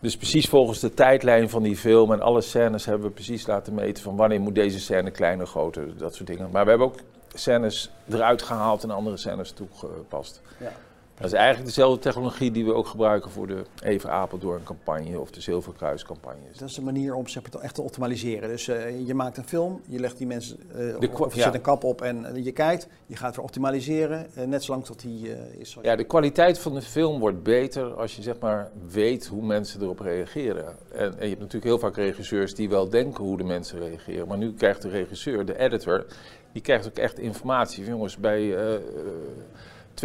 Dus 0.00 0.16
precies 0.16 0.48
volgens 0.48 0.80
de 0.80 0.94
tijdlijn 0.94 1.50
van 1.50 1.62
die 1.62 1.76
film 1.76 2.12
en 2.12 2.20
alle 2.20 2.40
scènes 2.40 2.84
hebben 2.84 3.06
we 3.06 3.14
precies 3.14 3.46
laten 3.46 3.74
meten 3.74 4.02
van 4.02 4.16
wanneer 4.16 4.40
moet 4.40 4.54
deze 4.54 4.80
scène 4.80 5.10
kleiner, 5.10 5.46
groter, 5.46 5.96
dat 5.96 6.14
soort 6.14 6.28
dingen. 6.28 6.48
Maar 6.52 6.64
we 6.64 6.70
hebben 6.70 6.86
ook 6.86 6.98
scènes 7.34 7.90
eruit 8.10 8.42
gehaald 8.42 8.82
en 8.82 8.90
andere 8.90 9.16
scènes 9.16 9.52
toegepast. 9.52 10.42
Ja. 10.58 10.72
Dat 11.20 11.32
is 11.32 11.36
eigenlijk 11.36 11.66
dezelfde 11.66 11.98
technologie 12.00 12.50
die 12.50 12.64
we 12.64 12.72
ook 12.74 12.86
gebruiken 12.86 13.30
voor 13.30 13.46
de 13.46 13.62
Even 13.82 14.10
Apeldoorn 14.10 14.62
campagne 14.62 15.20
of 15.20 15.30
de 15.30 15.40
Zilverkruis 15.40 16.04
campagnes. 16.04 16.58
Dat 16.58 16.68
is 16.68 16.76
een 16.76 16.84
manier 16.84 17.14
om 17.14 17.28
zeg 17.28 17.42
maar, 17.52 17.62
echt 17.62 17.74
te 17.74 17.82
optimaliseren. 17.82 18.48
Dus 18.48 18.68
eh, 18.68 19.06
je 19.06 19.14
maakt 19.14 19.36
een 19.36 19.48
film, 19.48 19.80
je 19.88 19.98
legt 19.98 20.18
die 20.18 20.26
mensen, 20.26 20.56
De 20.72 20.96
of- 21.00 21.14
kwa- 21.14 21.24
of 21.24 21.32
je 21.32 21.38
ja. 21.38 21.44
zet 21.44 21.54
een 21.54 21.60
kap 21.60 21.84
op 21.84 22.02
en 22.02 22.24
eh, 22.24 22.44
je 22.44 22.52
kijkt. 22.52 22.88
Je 23.06 23.16
gaat 23.16 23.36
weer 23.36 23.44
optimaliseren, 23.44 24.26
net 24.46 24.64
zolang 24.64 24.84
tot 24.84 25.00
die 25.00 25.30
is. 25.58 25.76
Ja, 25.82 25.96
de 25.96 26.04
kwaliteit 26.04 26.58
van 26.58 26.74
de 26.74 26.82
film 26.82 27.18
wordt 27.18 27.42
beter 27.42 27.92
als 27.94 28.16
je 28.16 28.22
zeg 28.22 28.38
maar 28.38 28.70
weet 28.88 29.26
hoe 29.26 29.42
mensen 29.42 29.82
erop 29.82 30.00
reageren. 30.00 30.64
En, 30.92 31.04
en 31.18 31.22
je 31.22 31.28
hebt 31.28 31.38
natuurlijk 31.38 31.64
heel 31.64 31.78
vaak 31.78 31.96
regisseurs 31.96 32.54
die 32.54 32.68
wel 32.68 32.88
denken 32.88 33.24
hoe 33.24 33.36
de 33.36 33.44
mensen 33.44 33.78
reageren. 33.78 34.28
Maar 34.28 34.38
nu 34.38 34.52
krijgt 34.52 34.82
de 34.82 34.88
regisseur, 34.88 35.44
de 35.44 35.58
editor, 35.58 36.06
die 36.52 36.62
krijgt 36.62 36.86
ook 36.86 36.96
echt 36.98 37.18
informatie. 37.18 37.84
Jongens, 37.84 38.16
bij 38.16 38.56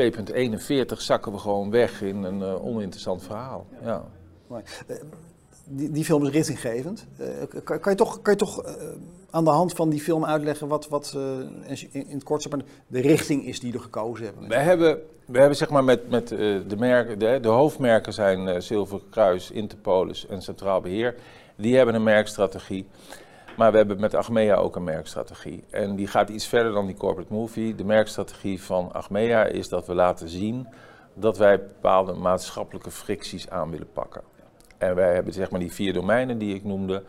2.41 0.01 0.97
zakken 0.97 1.31
we 1.31 1.37
gewoon 1.37 1.71
weg 1.71 2.01
in 2.01 2.23
een 2.23 2.41
eh, 2.41 2.65
oninteressant 2.65 3.23
verhaal. 3.23 3.65
Ja. 3.83 4.03
Mooi. 4.47 4.63
Eh, 4.87 4.95
die, 5.65 5.91
die 5.91 6.05
film 6.05 6.25
is 6.25 6.31
richtinggevend. 6.31 7.05
Eh, 7.17 7.27
kan, 7.63 7.79
kan 7.79 7.91
je 7.91 7.97
toch, 7.97 8.21
kan 8.21 8.33
je 8.33 8.39
toch 8.39 8.63
aan 9.29 9.43
de 9.43 9.49
hand 9.49 9.73
van 9.73 9.89
die 9.89 9.99
film 9.99 10.25
uitleggen 10.25 10.67
wat, 10.67 10.87
wat 10.87 11.17
in, 11.65 11.89
in 11.91 12.13
het 12.13 12.23
kort 12.23 12.49
maar, 12.49 12.59
de 12.87 13.01
richting 13.01 13.45
is 13.45 13.59
die 13.59 13.73
er 13.73 13.79
gekozen 13.79 14.25
hebben? 14.25 14.47
We 14.47 14.55
hebben, 14.55 14.99
we 15.25 15.39
hebben 15.39 15.57
zeg 15.57 15.69
maar 15.69 15.83
met, 15.83 16.09
met 16.09 16.27
de 16.27 16.75
merken, 16.77 17.19
de, 17.19 17.39
de 17.41 17.47
hoofdmerken 17.47 18.13
zijn 18.13 18.61
Zilveren 18.61 19.09
Kruis, 19.09 19.51
Interpolis 19.51 20.27
en 20.27 20.41
Centraal 20.41 20.81
Beheer. 20.81 21.15
Die 21.55 21.75
hebben 21.75 21.95
een 21.95 22.03
merkstrategie. 22.03 22.87
Maar 23.55 23.71
we 23.71 23.77
hebben 23.77 23.99
met 23.99 24.13
Achmea 24.13 24.55
ook 24.55 24.75
een 24.75 24.83
merkstrategie. 24.83 25.63
En 25.69 25.95
die 25.95 26.07
gaat 26.07 26.29
iets 26.29 26.47
verder 26.47 26.71
dan 26.71 26.85
die 26.85 26.95
corporate 26.95 27.33
movie. 27.33 27.75
De 27.75 27.83
merkstrategie 27.83 28.61
van 28.61 28.93
Achmea 28.93 29.45
is 29.45 29.69
dat 29.69 29.87
we 29.87 29.93
laten 29.93 30.29
zien 30.29 30.67
dat 31.13 31.37
wij 31.37 31.57
bepaalde 31.57 32.13
maatschappelijke 32.13 32.91
fricties 32.91 33.49
aan 33.49 33.71
willen 33.71 33.91
pakken. 33.93 34.21
En 34.77 34.95
wij 34.95 35.13
hebben 35.13 35.33
zeg 35.33 35.51
maar 35.51 35.59
die 35.59 35.71
vier 35.71 35.93
domeinen 35.93 36.37
die 36.37 36.55
ik 36.55 36.63
noemde. 36.63 37.03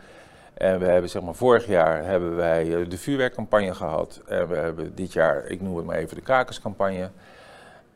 En 0.53 0.79
we 0.79 0.85
hebben 0.85 1.09
zeg 1.09 1.21
maar 1.21 1.35
vorig 1.35 1.67
jaar 1.67 2.03
hebben 2.03 2.35
wij 2.35 2.75
eh, 2.75 2.89
de 2.89 2.97
vuurwerkcampagne 2.97 3.73
gehad. 3.73 4.21
En 4.25 4.47
we 4.47 4.55
hebben 4.55 4.95
dit 4.95 5.13
jaar, 5.13 5.45
ik 5.45 5.61
noem 5.61 5.77
het 5.77 5.85
maar 5.85 5.95
even 5.95 6.15
de 6.15 6.21
kakerscampagne. 6.21 7.09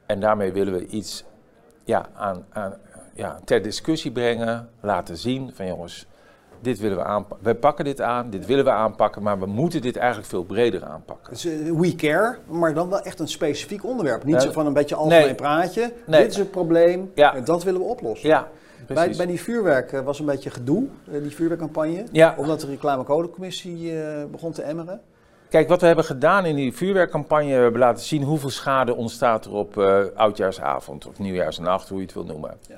En 0.05 0.19
daarmee 0.19 0.51
willen 0.51 0.73
we 0.73 0.85
iets 0.85 1.23
ja, 1.83 2.09
aan, 2.13 2.45
aan, 2.49 2.73
ja, 3.13 3.39
ter 3.45 3.61
discussie 3.61 4.11
brengen, 4.11 4.69
laten 4.79 5.17
zien 5.17 5.53
van 5.53 5.65
jongens, 5.65 6.07
dit 6.61 6.79
willen 6.79 6.97
we 6.97 7.03
aanpakken. 7.03 7.47
We 7.47 7.55
pakken 7.55 7.85
dit 7.85 8.01
aan, 8.01 8.29
dit 8.29 8.45
willen 8.45 8.65
we 8.65 8.71
aanpakken, 8.71 9.23
maar 9.23 9.39
we 9.39 9.45
moeten 9.45 9.81
dit 9.81 9.95
eigenlijk 9.97 10.29
veel 10.29 10.43
breder 10.43 10.83
aanpakken. 10.83 11.33
Dus, 11.33 11.45
eh, 11.45 11.51
we 11.71 11.95
care, 11.95 12.37
maar 12.47 12.73
dan 12.73 12.89
wel 12.89 13.01
echt 13.01 13.19
een 13.19 13.27
specifiek 13.27 13.83
onderwerp. 13.85 14.23
Niet 14.23 14.35
Ja, 14.35 14.39
zo 14.41 14.51
van 14.51 14.65
een 14.65 14.73
beetje 14.73 14.95
algemeen 14.95 15.25
nee. 15.25 15.35
praatje. 15.35 15.93
Nee. 16.05 16.21
Dit 16.21 16.31
is 16.31 16.37
het 16.37 16.51
probleem 16.51 17.11
Ja. 17.15 17.35
en 17.35 17.43
dat 17.43 17.63
willen 17.63 17.79
we 17.81 17.85
oplossen. 17.87 18.29
Ja, 18.29 18.47
Bij, 18.87 19.13
bij 19.17 19.25
die 19.25 19.41
vuurwerk 19.41 19.91
eh, 19.91 19.99
was 20.01 20.19
een 20.19 20.25
beetje 20.25 20.49
gedoe, 20.49 20.87
eh, 21.11 21.21
die 21.21 21.35
vuurwerkcampagne. 21.35 22.03
Ja. 22.11 22.35
Omdat 22.37 22.61
de 22.61 22.67
reclamecodecommissie 22.67 23.99
eh 24.01 24.25
begon 24.31 24.51
te 24.51 24.61
emmeren. 24.61 25.01
Kijk, 25.49 25.67
wat 25.67 25.81
we 25.81 25.87
hebben 25.87 26.05
gedaan 26.05 26.45
in 26.45 26.55
die 26.55 26.73
vuurwerkcampagne, 26.73 27.55
we 27.55 27.61
hebben 27.61 27.79
laten 27.79 28.03
zien 28.05 28.23
hoeveel 28.23 28.49
schade 28.49 28.95
ontstaat 28.95 29.45
er 29.45 29.53
op 29.53 29.77
eh, 29.77 29.99
oudjaarsavond 30.15 31.07
of 31.07 31.19
nieuwjaarsnacht, 31.19 31.89
hoe 31.89 31.97
je 31.97 32.03
het 32.03 32.13
wil 32.13 32.23
noemen. 32.25 32.57
Ja. 32.67 32.75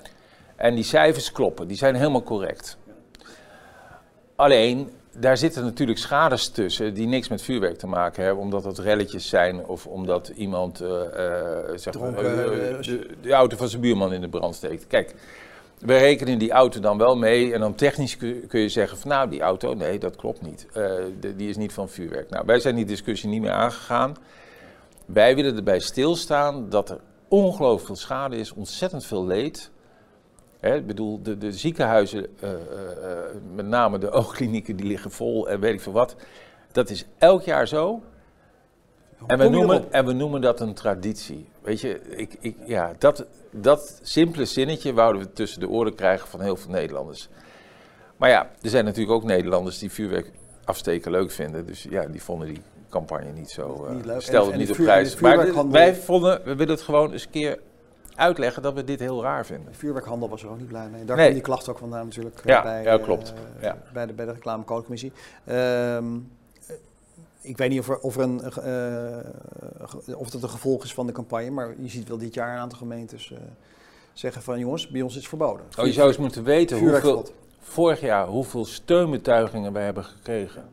En 0.56 0.76
die 0.76 0.84
cijfers 0.84 1.32
kloppen, 1.32 1.68
die 1.68 1.78
zijn 1.78 1.96
helemaal 1.96 2.24
correct. 2.24 2.78
Alleen, 4.44 4.90
daar 5.18 5.38
zitten 5.38 5.64
natuurlijk 5.64 6.00
schades 6.00 6.50
tussen 6.50 6.94
die 6.94 7.08
niks 7.08 7.28
met 7.28 7.42
vuurwerk 7.42 7.78
te 7.78 7.88
maken 7.88 8.24
hebben, 8.24 8.44
omdat 8.44 8.64
het 8.64 8.80
relletjes 8.80 9.30
zijn 9.30 9.66
of 9.66 9.86
omdat 9.88 10.28
iemand 10.36 10.82
eh, 10.82 10.90
eh, 10.90 11.78
zeg 11.78 12.00
maar, 12.00 12.14
Dronken, 12.14 12.78
eh, 12.78 12.82
de, 12.82 13.08
de 13.22 13.32
auto 13.32 13.58
van 13.58 13.68
zijn 13.68 13.82
buurman 13.82 14.14
in 14.14 14.22
de 14.22 14.30
brand 14.30 14.56
steekt. 14.56 14.88
Kijk, 14.88 15.16
we 15.80 15.98
rekenen 15.98 16.40
die 16.40 16.52
auto 16.52 16.80
dan 16.80 16.98
wel 16.98 17.18
mee 17.18 17.54
en 17.54 17.60
dan 17.60 17.76
technisch 17.76 18.18
kun, 18.18 18.60
je 18.60 18.70
zeggen 18.70 18.98
van 18.98 19.10
nou 19.10 19.30
die 19.30 19.42
auto, 19.42 19.74
nee 19.74 19.98
dat 20.00 20.16
klopt 20.16 20.42
niet. 20.42 20.68
De- 21.20 21.36
die 21.36 21.50
is 21.50 21.58
niet 21.58 21.74
van 21.74 21.90
vuurwerk. 21.90 22.30
Nou, 22.30 22.46
wij 22.46 22.60
zijn 22.60 22.76
die 22.76 22.86
discussie 22.86 23.30
niet 23.30 23.42
meer 23.42 23.52
aangegaan. 23.52 24.16
Wij 25.06 25.36
willen 25.36 25.56
erbij 25.56 25.80
stilstaan 25.80 26.70
dat 26.70 26.90
er 26.90 27.00
ongelooflijk 27.28 27.86
veel 27.86 27.96
schade 27.96 28.36
is, 28.36 28.54
ontzettend 28.54 29.06
veel 29.06 29.26
leed. 29.26 29.72
Hè, 30.64 30.76
ik 30.76 30.88
bedoel, 30.88 31.22
de, 31.22 31.38
de 31.38 31.52
ziekenhuizen, 31.52 32.28
eh, 32.40 32.52
eh, 32.54 32.58
eh, 33.12 33.36
met 33.56 33.66
name 33.66 33.98
de 33.98 34.10
oogklinieken, 34.20 34.76
die 34.76 34.86
liggen 34.86 35.12
vol 35.12 35.50
en 35.50 35.60
weet 35.60 35.74
ik 35.74 35.82
veel 35.82 35.92
wat. 35.92 36.16
Dat 36.72 36.90
is 36.90 37.06
elk 37.18 37.42
jaar 37.42 37.68
zo. 37.68 38.02
En 39.28 39.38
we, 39.38 39.50
noemen, 39.50 39.92
en 39.92 40.06
we 40.06 40.14
noemen 40.14 40.42
dat 40.42 40.60
een 40.60 40.74
traditie. 40.74 41.50
Weet 41.62 41.82
je, 41.82 42.02
ik, 42.10 42.36
ik, 42.40 42.56
ja, 42.66 42.94
dat, 42.98 43.26
dat 43.52 44.00
simpele 44.02 44.46
zinnetje 44.46 44.94
wouden 44.94 45.22
we 45.22 45.34
tussen 45.34 45.60
de 45.60 45.70
oren 45.70 45.96
krijgen 45.96 46.28
van 46.28 46.42
heel 46.42 46.56
veel 46.56 46.72
Nederlanders. 46.72 47.30
Maar 48.18 48.30
ja, 48.30 48.50
er 48.62 48.70
zijn 48.70 48.86
natuurlijk 48.86 49.16
ook 49.16 49.24
Nederlanders 49.24 49.80
die 49.80 49.92
vuurwerk 49.92 50.32
afsteken 50.66 51.12
leuk 51.12 51.32
vinden. 51.32 51.66
Dus 51.66 51.84
ja, 51.90 52.06
die 52.06 52.24
vonden 52.24 52.48
die 52.48 52.62
campagne 52.90 53.32
niet 53.32 53.50
zo. 53.50 53.86
eh 53.86 53.96
Niet 53.96 54.06
leuk. 54.06 54.22
Stelden 54.22 54.54
En- 54.54 54.60
het 54.60 54.70
en 54.70 54.76
niet 54.76 54.80
op 54.80 54.86
prijs. 54.86 55.16
Maar 55.20 55.46
dit- 55.46 55.72
wij 55.72 55.96
vonden, 55.96 56.42
we 56.44 56.56
willen 56.56 56.74
het 56.74 56.84
gewoon 56.84 57.12
eens 57.12 57.24
een 57.26 57.32
keer 57.32 57.60
uitleggen 58.16 58.62
dat 58.62 58.74
we 58.74 58.84
dit 58.84 59.00
heel 59.00 59.22
raar 59.22 59.46
vinden. 59.46 59.72
De 59.72 59.78
vuurwerkhandel 59.78 60.30
was 60.30 60.44
er 60.44 60.50
ook 60.50 60.58
niet 60.58 60.68
blij 60.68 60.90
mee. 60.90 61.06
Daar 61.06 61.16
Nee. 61.16 61.26
kwam 61.26 61.34
die 61.34 61.44
klacht 61.44 61.70
ook 61.70 61.78
vandaan 61.78 62.06
natuurlijk 62.06 62.38
eh, 62.40 62.46
Ja, 62.46 62.62
bij, 62.62 62.84
ja, 62.84 62.98
eh, 62.98 63.04
klopt. 63.04 63.34
Ja. 63.62 63.78
bij, 63.94 64.06
de, 64.06 64.14
bij 64.14 64.26
de 64.26 64.32
reclamecodecommissie. 64.32 65.12
Ehm, 65.46 66.06
eh, 66.68 66.76
ik 67.42 67.58
weet 67.58 67.70
niet 67.70 67.80
of, 67.80 67.90
er, 67.90 68.00
of, 68.00 68.16
er 68.18 68.22
een, 68.24 68.42
eh, 68.42 70.18
of 70.18 70.32
het 70.32 70.44
een 70.44 70.50
gevolg 70.50 70.84
is 70.84 70.94
van 70.94 71.06
de 71.08 71.12
campagne, 71.14 71.50
maar 71.50 71.74
je 71.80 71.90
ziet 71.90 72.08
wel 72.08 72.18
dit 72.18 72.34
jaar 72.34 72.54
een 72.54 72.60
aantal 72.62 72.78
gemeentes 72.78 73.32
eh, 73.32 73.38
zeggen 74.14 74.42
van 74.42 74.60
jongens, 74.60 74.88
bij 74.88 75.02
ons 75.02 75.12
is 75.14 75.20
het 75.20 75.28
verboden. 75.30 75.66
Oh, 75.80 75.86
je 75.86 75.94
zou 75.94 76.08
eens 76.08 76.18
moeten 76.18 76.44
weten 76.44 76.80
hoeveel, 76.80 77.26
vorig 77.60 78.02
jaar 78.02 78.28
hoeveel 78.28 78.66
steunbetuigingen 78.66 79.74
wij 79.74 79.84
hebben 79.84 80.04
gekregen. 80.04 80.64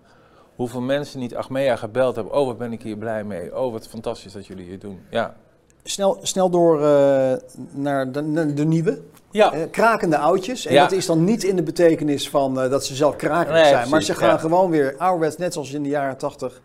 Hoeveel 0.56 0.80
mensen 0.80 1.20
niet 1.20 1.36
Achmea 1.36 1.76
gebeld 1.76 2.14
hebben. 2.14 2.34
Oh, 2.34 2.46
wat 2.46 2.58
ben 2.58 2.72
ik 2.72 2.82
hier 2.82 2.96
blij 2.96 3.24
mee. 3.24 3.58
Oh, 3.58 3.72
wat 3.72 3.88
fantastisch 3.88 4.32
dat 4.32 4.46
jullie 4.46 4.64
hier 4.64 4.78
doen. 4.78 5.00
Ja. 5.10 5.36
Snel, 5.84 6.18
snel 6.22 6.50
door 6.50 6.84
eh, 6.84 7.32
naar 7.70 8.12
de, 8.12 8.20
naar 8.20 8.54
de 8.54 8.64
nieuwe. 8.64 9.00
Ja. 9.30 9.52
Eh, 9.52 9.60
krakende 9.70 10.18
oudjes. 10.18 10.66
En 10.66 10.74
Ja. 10.74 10.82
dat 10.82 10.92
is 10.92 11.06
dan 11.06 11.24
niet 11.24 11.44
in 11.44 11.56
de 11.56 11.62
betekenis 11.62 12.28
van 12.28 12.60
eh, 12.60 12.70
dat 12.70 12.84
ze 12.84 12.94
zelf 12.94 13.16
krakerig 13.16 13.60
Nee, 13.62 13.68
zijn. 13.68 13.88
Maar 13.88 14.02
ze 14.02 14.14
gaan 14.14 14.28
ja. 14.28 14.36
gewoon 14.36 14.70
weer 14.70 14.94
ouderwets, 14.98 15.36
net 15.36 15.52
zoals 15.52 15.72
in 15.72 15.82
de 15.82 15.88
jaren 15.88 16.16
tachtig, 16.16 16.60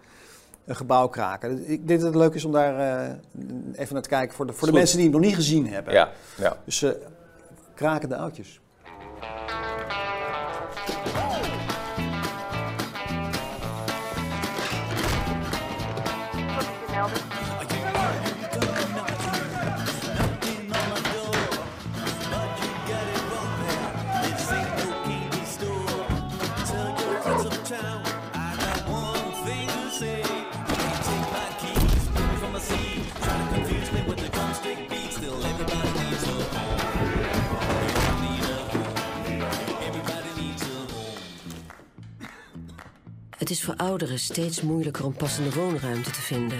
een 0.65 0.75
gebouw 0.75 1.07
kraken. 1.07 1.69
Ik 1.69 1.87
denk 1.87 1.99
dat 1.99 2.13
het 2.13 2.21
leuk 2.21 2.33
is 2.33 2.45
om 2.45 2.51
daar 2.51 3.01
even 3.75 3.93
naar 3.93 4.01
te 4.03 4.09
kijken 4.09 4.35
voor 4.35 4.45
de, 4.45 4.51
voor 4.53 4.61
de 4.61 4.67
Goed. 4.67 4.79
mensen 4.79 4.97
die 4.97 5.05
het 5.05 5.15
nog 5.15 5.25
niet 5.25 5.35
gezien 5.35 5.67
hebben. 5.67 5.93
Ja, 5.93 6.09
ja. 6.37 6.57
Dus 6.65 6.85
krakende 7.75 8.15
oudjes. 8.15 8.59
Het 43.45 43.53
is 43.53 43.63
voor 43.63 43.73
ouderen 43.77 44.19
steeds 44.19 44.61
moeilijker 44.61 45.05
om 45.05 45.13
passende 45.13 45.51
woonruimte 45.53 46.11
te 46.11 46.21
vinden. 46.21 46.57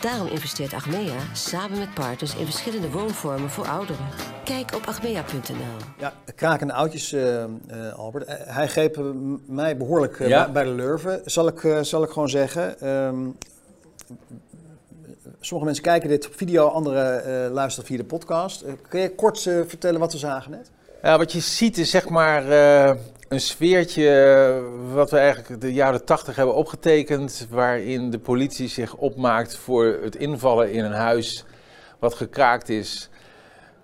Daarom 0.00 0.28
investeert 0.28 0.72
Achmea 0.72 1.18
samen 1.32 1.78
met 1.78 1.94
partners 1.94 2.36
in 2.36 2.44
verschillende 2.44 2.90
woonvormen 2.90 3.50
voor 3.50 3.66
ouderen. 3.66 4.06
Kijk 4.44 4.74
op 4.74 4.86
achmea.nl. 4.86 5.76
Ja, 5.98 6.12
krakende 6.34 6.72
oudjes, 6.72 7.12
eh, 7.12 7.42
eh, 7.42 7.48
Albert. 7.96 8.24
Eh, 8.24 8.34
hij 8.44 8.68
greep 8.68 9.00
mij 9.46 9.76
behoorlijk 9.76 10.20
eh, 10.20 10.28
Ja. 10.28 10.50
bij, 10.50 10.64
de 10.64 10.70
lurven, 10.70 11.20
zal 11.24 11.48
ik, 11.48 11.64
eh, 11.64 11.80
zal 11.82 12.02
ik 12.02 12.10
gewoon 12.10 12.28
zeggen. 12.28 12.80
Ehm, 12.80 13.26
sommige 15.40 15.64
mensen 15.64 15.84
kijken 15.84 16.08
dit 16.08 16.26
op 16.26 16.34
video, 16.36 16.66
anderen 16.68 17.24
eh, 17.44 17.52
luisteren 17.52 17.88
via 17.88 17.96
de 17.96 18.04
podcast. 18.04 18.64
Kun 18.88 19.00
je 19.00 19.14
kort 19.14 19.46
eh, 19.46 19.60
vertellen 19.66 20.00
wat 20.00 20.12
we 20.12 20.18
zagen 20.18 20.50
net? 20.50 20.70
Ja, 21.02 21.18
wat 21.18 21.32
je 21.32 21.40
ziet 21.40 21.78
is 21.78 21.90
zeg 21.90 22.08
maar 22.08 22.50
eh, 22.50 22.96
een 23.32 23.40
sfeertje 23.40 24.08
eh, 24.08 24.94
wat 24.94 25.10
we 25.10 25.16
eigenlijk 25.16 25.60
de 25.60 25.72
jaren 25.72 26.04
tachtig 26.04 26.36
hebben 26.36 26.54
opgetekend, 26.54 27.46
waarin 27.50 28.10
de 28.10 28.18
politie 28.18 28.68
zich 28.68 28.96
opmaakt 28.96 29.56
voor 29.56 29.98
het 30.02 30.16
invallen 30.16 30.72
in 30.72 30.84
een 30.84 30.92
huis 30.92 31.44
wat 31.98 32.14
gekraakt 32.14 32.68
is. 32.68 33.10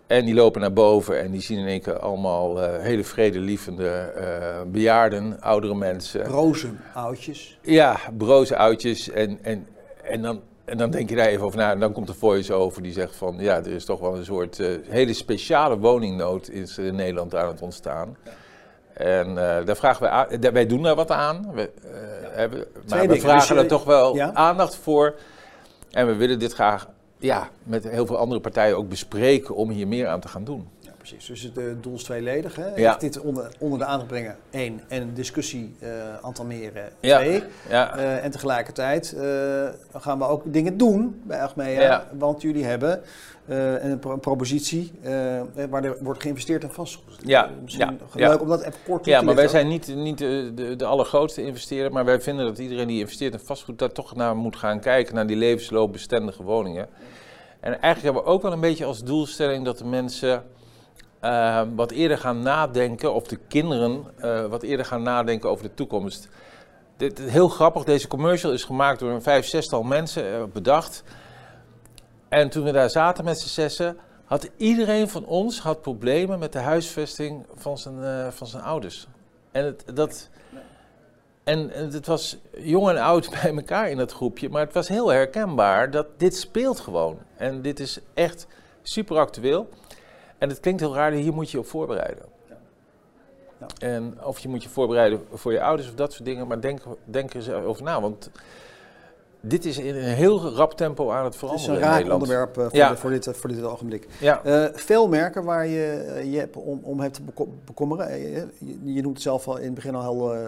En 0.07 0.25
die 0.25 0.35
lopen 0.35 0.61
naar 0.61 0.73
boven 0.73 1.21
en 1.21 1.31
die 1.31 1.41
zien 1.41 1.59
in 1.59 1.67
één 1.67 1.81
keer 1.81 1.99
allemaal 1.99 2.63
eh, 2.63 2.83
hele 2.83 3.05
vredelievende 3.05 3.89
eh, 3.89 4.61
bejaarden, 4.67 5.41
oudere 5.41 5.75
mensen. 5.75 6.25
Roze 6.25 6.69
oudjes. 6.95 7.59
Ja, 7.63 8.01
broze 8.17 8.57
oudjes. 8.57 9.11
En, 9.11 9.39
en, 9.43 9.67
en, 10.03 10.23
dan, 10.23 10.41
en 10.65 10.79
dan 10.79 10.91
denk 10.91 11.09
je 11.09 11.17
daar 11.17 11.27
even 11.27 11.45
over 11.45 11.59
na. 11.59 11.73
En 11.73 11.81
dan 11.81 11.93
komt 11.93 12.07
de 12.07 12.15
voice-over 12.15 12.83
die 12.83 12.93
zegt 12.93 13.17
van... 13.17 13.37
ja, 13.39 13.57
er 13.57 13.67
is 13.73 13.85
toch 13.85 14.01
wel 14.01 14.17
een 14.17 14.25
soort 14.25 14.63
hele 14.89 15.13
speciale 15.13 15.79
woningnood 15.79 16.51
is 16.51 16.79
in 16.79 16.95
Nederland 16.95 17.35
aan 17.35 17.49
het 17.49 17.63
ontstaan. 17.63 18.17
En 18.99 19.29
eh, 19.29 19.67
daar 19.67 19.77
vragen 19.77 20.03
wij, 20.03 20.11
aan- 20.11 20.53
wij 20.53 20.67
doen 20.67 20.83
daar 20.83 20.95
wat 20.95 21.11
aan. 21.11 21.51
We, 21.55 21.61
eh, 21.63 21.91
hebben, 22.31 22.65
maar 22.89 23.01
we 23.01 23.07
dingen. 23.07 23.21
vragen 23.23 23.41
Dus, 23.49 23.51
er 23.57 23.63
eh, 23.63 23.69
toch 23.69 23.85
wel 23.85 24.15
ja? 24.15 24.31
aandacht 24.35 24.77
voor. 24.77 25.15
En 25.91 26.07
we 26.07 26.15
willen 26.15 26.39
dit 26.39 26.53
graag 26.53 26.89
ja, 27.19 27.49
met 27.63 27.89
heel 27.89 28.07
veel 28.07 28.17
andere 28.17 28.41
partijen 28.41 28.77
ook 28.77 28.89
bespreken 28.89 29.55
om 29.55 29.71
hier 29.71 29.89
meer 29.89 30.07
aan 30.09 30.21
te 30.21 30.29
gaan 30.29 30.45
doen. 30.45 30.69
Ja, 30.81 30.91
precies. 30.97 31.27
Dus 31.27 31.43
het 31.43 31.83
doel 31.83 31.95
is 31.95 32.03
tweeledig. 32.03 32.57
Hè? 32.57 32.75
Ja. 32.75 32.89
Echt 32.91 33.01
dit 33.01 33.21
onder, 33.21 33.49
onder 33.59 33.79
de 33.79 33.85
aandacht 33.85 34.09
brengen. 34.09 34.37
Één. 34.51 34.81
En 34.89 35.03
een 35.03 35.15
discussie 35.15 35.77
entameren. 36.25 36.89
Ja. 37.01 37.19
Twee. 37.19 37.43
Ja, 37.69 37.97
en 37.97 38.31
tegelijkertijd 38.31 39.17
gaan 39.95 40.19
we 40.19 40.25
ook 40.25 40.43
dingen 40.45 40.77
doen 40.77 41.21
bij 41.25 41.43
Achmea. 41.43 41.81
Ja. 41.81 42.07
Want 42.19 42.43
jullie 42.43 42.65
hebben 42.65 43.03
eh, 43.49 43.85
een, 43.85 43.99
pro- 43.99 44.13
een 44.13 44.21
propositie 44.21 44.93
eh, 45.03 45.13
waar 45.71 45.85
er 45.85 45.97
wordt 46.01 46.23
geïnvesteerd 46.23 46.63
in 46.63 46.71
vastgoed. 46.71 47.15
Ja, 47.25 47.45
Eh, 47.45 47.51
Misschien 47.63 47.87
ja, 48.15 48.29
leuk 48.29 48.37
ja. 48.39 48.43
om 48.43 48.49
dat 48.49 48.61
even 48.61 48.79
kort 48.87 49.03
toe 49.03 49.13
Ja, 49.13 49.19
te 49.19 49.25
maar 49.25 49.35
wij 49.35 49.49
zijn 49.49 49.69
niet, 49.69 49.95
niet 49.95 50.19
de, 50.19 50.53
de, 50.55 50.77
de 50.77 50.85
allergrootste 50.85 51.43
investeerder, 51.43 51.93
maar 51.93 52.05
wij 52.05 52.21
vinden 52.21 52.47
dat 52.47 52.59
iedereen 52.59 52.87
die 52.89 53.01
investeert 53.01 53.33
in 53.33 53.39
vastgoed 53.41 53.79
daar 53.79 53.93
toch 53.93 54.15
naar 54.15 54.37
moet 54.37 54.57
gaan 54.57 54.81
kijken, 54.81 55.15
naar 55.15 55.27
die 55.27 55.37
levensloopbestendige 55.37 56.43
woningen. 56.43 56.89
En 57.61 57.71
eigenlijk 57.81 58.03
hebben 58.03 58.23
we 58.23 58.29
ook 58.29 58.43
wel 58.43 58.53
een 58.53 58.61
beetje 58.61 58.85
als 58.85 59.03
doelstelling 59.05 59.65
dat 59.65 59.79
de 59.79 59.85
mensen 59.85 60.45
eh, 61.21 61.63
wat 61.75 61.91
eerder 61.91 62.19
gaan 62.19 62.43
nadenken, 62.43 63.15
of 63.15 63.27
de 63.27 63.39
kinderen 63.49 64.05
eh, 64.17 64.45
wat 64.47 64.63
eerder 64.63 64.87
gaan 64.87 65.03
nadenken 65.03 65.51
over 65.51 65.65
de 65.65 65.75
toekomst. 65.75 66.29
Dit, 66.97 67.19
heel 67.19 67.49
grappig, 67.49 67.85
deze 67.85 68.09
commercial 68.09 68.53
is 68.53 68.65
gemaakt 68.65 68.99
door 69.01 69.11
een 69.11 69.23
vijf, 69.23 69.47
zestal 69.47 69.83
mensen 69.83 70.35
eh, 70.35 70.43
bedacht. 70.53 71.03
En 72.29 72.49
toen 72.49 72.65
we 72.65 72.73
daar 72.73 72.91
zaten 72.91 73.25
met 73.25 73.39
z'n 73.39 73.49
zessen, 73.49 73.97
had 74.25 74.51
iedereen 74.57 75.09
van 75.09 75.27
ons 75.27 75.61
had 75.61 75.83
problemen 75.83 76.39
met 76.39 76.53
de 76.53 76.59
huisvesting 76.59 77.47
van 77.55 77.79
zijn, 77.79 78.03
eh, 78.03 78.29
van 78.31 78.47
zijn 78.47 78.63
ouders. 78.63 79.07
En 79.51 79.65
het, 79.65 79.85
dat, 79.95 80.29
en 81.45 81.71
en 81.71 81.91
het 81.91 82.07
was 82.07 82.39
jong 82.59 82.89
en 82.89 82.99
oud 82.99 83.31
bij 83.43 83.55
elkaar 83.55 83.91
in 83.91 83.97
dat 83.97 84.13
groepje, 84.13 84.49
maar 84.49 84.65
het 84.65 84.75
was 84.75 84.89
heel 84.89 85.09
herkenbaar 85.09 85.91
dat 85.91 86.07
dit 86.17 86.37
speelt 86.37 86.81
gewoon. 86.81 87.19
En 87.37 87.63
dit 87.63 87.81
is 87.81 88.01
echt 88.15 88.47
super 88.83 89.19
actueel. 89.19 89.69
En 90.39 90.49
het 90.49 90.61
klinkt 90.61 90.81
heel 90.81 90.95
raar, 90.95 91.13
hier 91.13 91.33
moet 91.33 91.51
je 91.51 91.57
je 91.57 91.63
op 91.63 91.69
voorbereiden. 91.69 92.25
Ja. 93.59 93.67
En 93.79 94.25
of 94.25 94.39
je 94.39 94.49
moet 94.49 94.63
je 94.63 94.69
voorbereiden 94.69 95.21
voor 95.33 95.53
je 95.53 95.63
ouders 95.63 95.89
of 95.89 95.95
dat 95.95 96.13
soort 96.13 96.25
dingen, 96.25 96.47
maar 96.47 96.61
denk, 96.61 96.81
denk 97.05 97.31
er 97.31 97.37
eens 97.37 97.51
over 97.51 97.83
na. 97.83 98.01
Want 98.01 98.31
dit 99.41 99.65
is 99.65 99.79
in 99.79 99.95
een 99.95 100.03
heel 100.03 100.41
rap 100.55 100.73
tempo 100.77 101.11
aan 101.11 101.25
het 101.25 101.25
Het 101.25 101.33
is 101.35 101.39
veranderen 101.39 101.71
een 101.75 101.77
in 101.81 101.83
raar 101.87 101.93
Nederland. 101.95 102.23
onderwerp 102.23 102.57
eh, 102.59 102.63
voor, 102.65 102.77
Ja. 102.77 102.89
de- 102.91 102.97
voor, 102.97 103.11
dit, 103.11 103.29
voor 103.33 103.49
dit 103.49 103.63
ogenblik. 103.63 104.07
Ja. 104.21 104.45
Eh, 104.45 104.65
veel 104.75 105.09
merken 105.09 105.45
waar 105.45 105.67
je 105.67 105.87
eh, 105.93 106.33
je 106.33 106.39
hebt 106.39 106.57
om, 106.57 106.81
om 106.83 107.01
hebt 107.01 107.15
te 107.15 107.23
beko- 107.23 107.49
bekommeren. 107.65 108.09
Eh, 108.09 108.35
Je, 108.37 108.47
je 108.85 109.03
noemt 109.03 109.15
het 109.15 109.23
zelf 109.23 109.49
al 109.49 109.57
in 109.57 109.65
het 109.65 109.75
begin 109.75 109.95
al 109.95 110.03
heel 110.03 110.35
eh, 110.35 110.47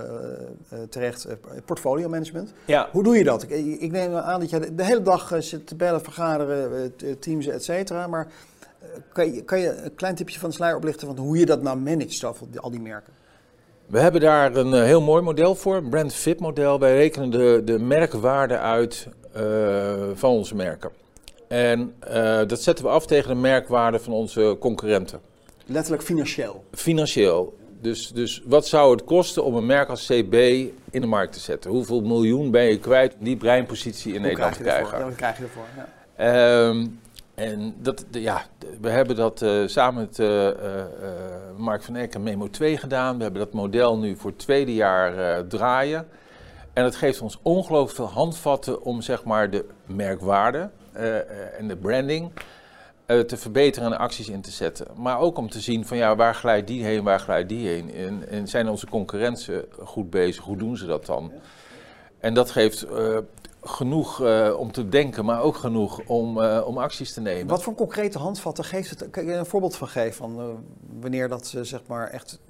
eh, 0.69 0.79
terecht, 0.89 1.25
eh, 1.25 1.35
portfolio 1.65 2.09
management. 2.09 2.53
ja. 2.65 2.89
Hoe 2.93 3.03
doe 3.03 3.17
je 3.17 3.25
dat? 3.25 3.43
Ik, 3.43 3.81
ik 3.81 3.91
neem 3.93 4.15
aan 4.15 4.41
dat 4.41 4.51
je 4.51 4.75
de- 4.75 4.85
hele 4.85 5.03
dag 5.03 5.33
eh, 5.33 5.41
zit 5.41 5.67
te 5.67 5.75
bellen, 5.75 6.03
vergaderen, 6.03 6.93
eh, 7.05 7.13
teams, 7.19 7.47
et 7.47 7.65
cetera. 7.65 8.07
Maar 8.07 8.27
eh, 8.81 8.89
kan 9.13 9.33
je, 9.33 9.43
kan 9.45 9.59
je 9.61 9.69
een 9.83 9.95
klein 9.95 10.15
tipje 10.15 10.39
van 10.39 10.49
de 10.49 10.55
sluier 10.55 10.77
oplichten 10.77 11.07
van 11.07 11.17
hoe 11.19 11.39
je 11.39 11.47
dat 11.47 11.63
nou 11.63 11.79
managt, 11.79 12.25
al 12.57 12.71
die 12.71 12.81
merken? 12.81 13.13
We 13.91 13.99
hebben 13.99 14.21
daar 14.21 14.57
een 14.57 14.75
eh, 14.75 14.83
heel 14.83 15.01
mooi 15.01 15.23
model 15.23 15.55
voor, 15.55 15.77
een 15.77 15.89
brand 15.89 16.15
fit 16.15 16.41
model. 16.41 16.79
Wij 16.79 16.97
rekenen 16.97 17.31
de, 17.31 17.63
de 17.65 17.79
merkwaarde 17.79 18.59
uit 18.59 19.09
eh, 19.33 19.43
van 20.15 20.31
onze 20.31 20.55
merken. 20.55 20.91
En 21.49 21.95
eh, 21.99 22.41
dat 22.47 22.63
zetten 22.63 22.85
we 22.85 22.91
af 22.91 23.07
tegen 23.07 23.29
de 23.29 23.35
merkwaarde 23.41 23.99
van 23.99 24.13
onze 24.13 24.57
concurrenten. 24.61 25.21
Letterlijk 25.67 26.03
financieel. 26.03 26.65
Financieel. 26.73 27.59
Dus, 27.81 28.09
dus 28.09 28.43
wat 28.45 28.67
zou 28.67 28.93
het 28.93 29.05
kosten 29.05 29.45
om 29.45 29.55
een 29.55 29.67
merk 29.67 29.89
als 29.89 30.07
CB 30.07 30.35
in 30.91 31.01
de 31.01 31.07
markt 31.07 31.33
te 31.33 31.41
zetten? 31.41 31.71
Hoeveel 31.71 32.01
miljoen 32.01 32.51
ben 32.51 32.65
je 32.65 32.79
kwijt 32.79 33.15
om 33.19 33.25
die 33.25 33.37
breinpositie 33.37 34.13
in 34.13 34.19
Hoe 34.19 34.27
Nederland 34.29 34.57
krijg 34.57 34.67
te 34.67 34.73
je 34.73 34.85
ervoor? 34.85 34.89
krijgen? 34.89 34.99
Ja, 34.99 35.11
Wat 35.11 35.17
krijg 35.17 35.37
je 35.37 35.43
ervoor? 35.43 35.67
Ja. 35.77 36.69
Ehm, 36.69 36.87
en 37.41 37.75
dat, 37.79 38.05
ja, 38.11 38.43
we 38.81 38.89
hebben 38.89 39.17
dat 39.17 39.43
eh, 39.43 39.67
samen 39.67 40.03
met 40.03 40.19
eh, 40.19 40.49
eh, 40.49 40.85
Mark 41.57 41.83
van 41.83 41.97
Eck 41.97 42.15
en 42.15 42.23
Memo 42.23 42.51
2 42.51 42.77
gedaan. 42.77 43.17
We 43.17 43.23
hebben 43.23 43.41
dat 43.41 43.53
model 43.53 43.99
nu 43.99 44.17
voor 44.17 44.31
het 44.31 44.39
tweede 44.39 44.75
jaar 44.75 45.47
draaien. 45.47 46.07
En 46.73 46.85
het 46.85 46.97
geeft 46.97 47.21
ons 47.21 47.39
ongelooflijk 47.43 47.97
veel 47.97 48.19
handvatten 48.19 48.83
om 48.83 49.03
zeg 49.03 49.25
maar, 49.25 49.51
de 49.51 49.65
merkwaarde 49.87 50.71
en 51.59 51.69
de 51.69 51.77
branding 51.77 52.31
te 53.07 53.37
verbeteren 53.37 53.93
en 53.93 53.99
acties 53.99 54.29
in 54.29 54.41
te 54.41 54.51
zetten. 54.51 54.87
Maar 54.97 55.19
ook 55.19 55.39
om 55.39 55.51
te 55.51 55.61
zien 55.61 55.87
van 55.87 55.97
ja, 55.97 56.17
waar 56.17 56.35
glijdt 56.35 56.67
die 56.67 56.85
heen, 56.85 57.03
waar 57.03 57.21
glijdt 57.21 57.49
die 57.49 57.69
heen? 57.69 57.95
En, 57.95 58.29
en 58.29 58.49
zijn 58.49 58.69
onze 58.69 58.87
concurrenten 58.87 59.65
goed 59.83 60.11
bezig? 60.11 60.45
Hoe 60.45 60.57
doen 60.57 60.77
ze 60.77 60.87
dat 60.87 61.07
dan? 61.07 61.33
En 62.21 62.35
dat 62.35 62.51
geeft 62.51 62.83
eh, 62.83 63.19
genoeg 63.63 64.23
eh, 64.23 64.55
om 64.59 64.73
te 64.73 64.89
denken, 64.89 65.25
maar 65.25 65.43
ook 65.43 65.57
genoeg 65.57 66.01
om, 66.07 66.43
eh, 66.43 66.67
om 66.67 66.79
acties 66.79 67.13
te 67.13 67.21
nemen. 67.21 67.47
Wat 67.47 67.63
voor 67.63 67.75
concrete 67.75 68.19
handvatten 68.19 68.65
geeft 68.65 68.91
het? 68.91 69.11
Kan 69.11 69.25
je 69.25 69.33
een 69.33 69.47
voorbeeld 69.47 69.77
van 69.77 69.89
geven 69.89 70.15
van 70.15 70.63
wanneer 71.01 71.29
dat 71.29 71.55
zeg 71.63 71.81
maar 71.87 72.09
echt 72.09 72.41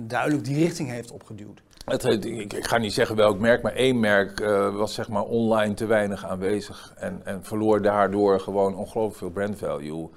duidelijk 0.00 0.44
die 0.44 0.56
richting 0.56 0.88
heeft 0.88 1.12
opgeduwd? 1.12 1.62
Het, 1.84 2.24
ik, 2.24 2.52
ik 2.52 2.66
ga 2.66 2.78
niet 2.78 2.92
zeggen 2.92 3.16
welk 3.16 3.38
merk, 3.38 3.62
maar 3.62 3.74
één 3.74 4.00
merk 4.00 4.38
was 4.72 4.94
zeg 4.94 5.08
maar 5.08 5.22
online 5.22 5.74
te 5.74 5.86
weinig 5.86 6.24
aanwezig 6.24 6.92
en, 6.96 7.20
en 7.24 7.44
verloor 7.44 7.82
daardoor 7.82 8.40
gewoon 8.40 8.76
ongelooflijk 8.76 9.16
veel 9.18 9.30
brand 9.30 9.58
value. 9.58 10.08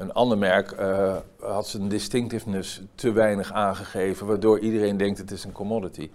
Een 0.00 0.12
ander 0.12 0.38
merk 0.38 0.72
eh, 0.72 1.16
had 1.40 1.68
zijn 1.68 1.88
distinctiveness 1.88 2.82
te 2.94 3.12
weinig 3.12 3.52
aangegeven, 3.52 4.26
waardoor 4.26 4.58
iedereen 4.58 4.96
denkt 4.96 5.18
het 5.18 5.30
is 5.30 5.44
een 5.44 5.52
commodity. 5.52 6.10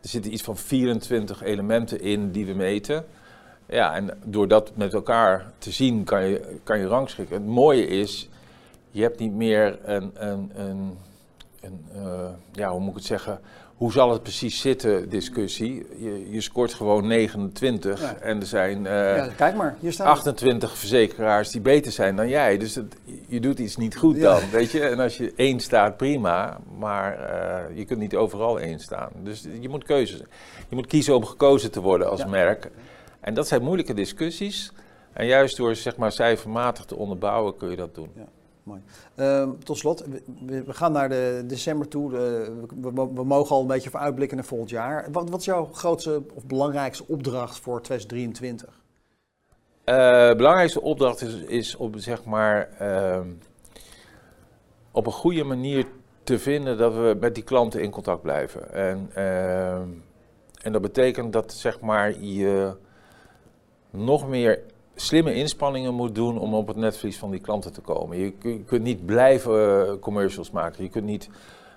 Er 0.00 0.08
zitten 0.08 0.32
iets 0.32 0.42
van 0.42 0.56
24 0.56 1.42
elementen 1.42 2.00
in 2.00 2.30
die 2.30 2.46
we 2.46 2.54
meten. 2.54 3.04
Ja, 3.66 3.94
en 3.94 4.18
door 4.24 4.48
dat 4.48 4.72
met 4.74 4.94
elkaar 4.94 5.52
te 5.58 5.70
zien 5.70 6.04
kan 6.04 6.28
je, 6.28 6.58
kan 6.62 6.78
je 6.78 6.86
rangschikken. 6.86 7.36
Het 7.36 7.46
mooie 7.46 7.86
is, 7.86 8.28
je 8.90 9.02
hebt 9.02 9.18
niet 9.18 9.32
meer 9.32 9.78
een, 9.82 10.10
een, 10.14 10.50
een, 10.54 10.98
een 11.60 11.84
eh, 11.94 12.28
ja, 12.52 12.70
hoe 12.70 12.80
moet 12.80 12.88
ik 12.88 12.94
het 12.94 13.04
zeggen, 13.04 13.40
hoe 13.78 13.92
zal 13.92 14.12
het 14.12 14.22
precies 14.22 14.60
zitten 14.60 15.08
discussie. 15.08 15.86
Je, 15.98 16.30
je 16.30 16.40
scoort 16.40 16.74
gewoon 16.74 17.06
29 17.06 18.00
Ja. 18.00 18.16
en 18.16 18.40
er 18.40 18.46
zijn 18.46 18.86
eh, 18.86 19.16
ja, 19.16 19.28
kijk 19.36 19.56
maar, 19.56 19.76
hier 19.80 19.92
staat 19.92 20.06
het. 20.06 20.16
28 20.16 20.78
verzekeraars 20.78 21.50
die 21.50 21.60
beter 21.60 21.92
zijn 21.92 22.16
dan 22.16 22.28
jij. 22.28 22.58
Dus 22.58 22.74
het, 22.74 22.96
je 23.26 23.40
doet 23.40 23.58
iets 23.58 23.76
niet 23.76 23.96
goed 23.96 24.16
Ja. 24.16 24.22
dan, 24.22 24.50
weet 24.50 24.70
je. 24.70 24.80
En 24.80 25.00
als 25.00 25.16
je 25.16 25.32
één 25.36 25.60
staat, 25.60 25.96
prima. 25.96 26.58
Maar 26.78 27.18
eh, 27.18 27.76
je 27.76 27.84
kunt 27.84 28.00
niet 28.00 28.16
overal 28.16 28.60
één 28.60 28.80
staan. 28.80 29.10
Dus 29.22 29.46
je 29.60 29.68
moet 29.68 29.84
keuzes. 29.84 30.22
Je 30.68 30.76
moet 30.76 30.86
kiezen 30.86 31.16
om 31.16 31.24
gekozen 31.24 31.70
te 31.70 31.80
worden 31.80 32.10
als 32.10 32.26
merk. 32.26 32.70
En 33.20 33.34
dat 33.34 33.48
zijn 33.48 33.62
moeilijke 33.62 33.94
discussies. 33.94 34.72
En 35.12 35.26
juist 35.26 35.56
door 35.56 35.74
zeg 35.74 35.96
maar 35.96 36.12
cijfermatig 36.12 36.84
te 36.84 36.96
onderbouwen 36.96 37.56
kun 37.56 37.70
je 37.70 37.76
dat 37.76 37.94
doen. 37.94 38.10
Mooi. 38.68 38.80
Ehm, 39.14 39.50
tot 39.64 39.78
slot, 39.78 40.04
we, 40.46 40.64
gaan 40.68 40.92
naar 40.92 41.08
de 41.08 41.44
december 41.46 41.88
toe. 41.88 42.10
De- 42.10 42.66
we, 43.14 43.24
mogen 43.24 43.56
al 43.56 43.60
een 43.60 43.66
beetje 43.66 43.90
vooruitblikken 43.90 44.36
naar 44.36 44.46
volgend 44.46 44.70
jaar. 44.70 45.08
Wat, 45.12 45.30
wat 45.30 45.40
is 45.40 45.46
jouw 45.46 45.64
grootste 45.72 46.22
of 46.34 46.44
belangrijkste 46.44 47.04
opdracht 47.06 47.58
voor 47.58 47.82
2023? 47.82 48.80
Eh, 49.84 49.94
belangrijkste 50.36 50.80
opdracht 50.80 51.20
is, 51.20 51.34
is 51.34 51.76
om 51.76 51.98
zeg 51.98 52.24
maar 52.24 52.68
ehm, 52.78 53.28
op 54.90 55.06
een 55.06 55.12
goede 55.12 55.44
manier 55.44 55.86
te 56.22 56.38
vinden 56.38 56.78
dat 56.78 56.94
we 56.94 57.16
met 57.20 57.34
die 57.34 57.44
klanten 57.44 57.82
in 57.82 57.90
contact 57.90 58.22
blijven. 58.22 58.72
En, 58.72 59.10
ehm, 59.14 59.88
en 60.62 60.72
dat 60.72 60.82
betekent 60.82 61.32
dat 61.32 61.52
zeg 61.52 61.80
maar 61.80 62.20
je 62.20 62.74
nog 63.90 64.28
meer 64.28 64.60
slimme 65.00 65.34
inspanningen 65.34 65.94
moet 65.94 66.14
doen 66.14 66.38
om 66.38 66.54
op 66.54 66.66
het 66.66 66.76
netvlies 66.76 67.18
van 67.18 67.30
die 67.30 67.40
klanten 67.40 67.72
te 67.72 67.80
komen. 67.80 68.16
Je, 68.18 68.30
kun- 68.30 68.50
je 68.52 68.64
kunt 68.64 68.82
niet 68.82 69.06
blijven 69.06 69.86
eh, 69.86 69.92
commercials 70.00 70.50
maken. 70.50 70.82
Je 70.84 70.90
kunt 70.90 71.04
niet 71.04 71.28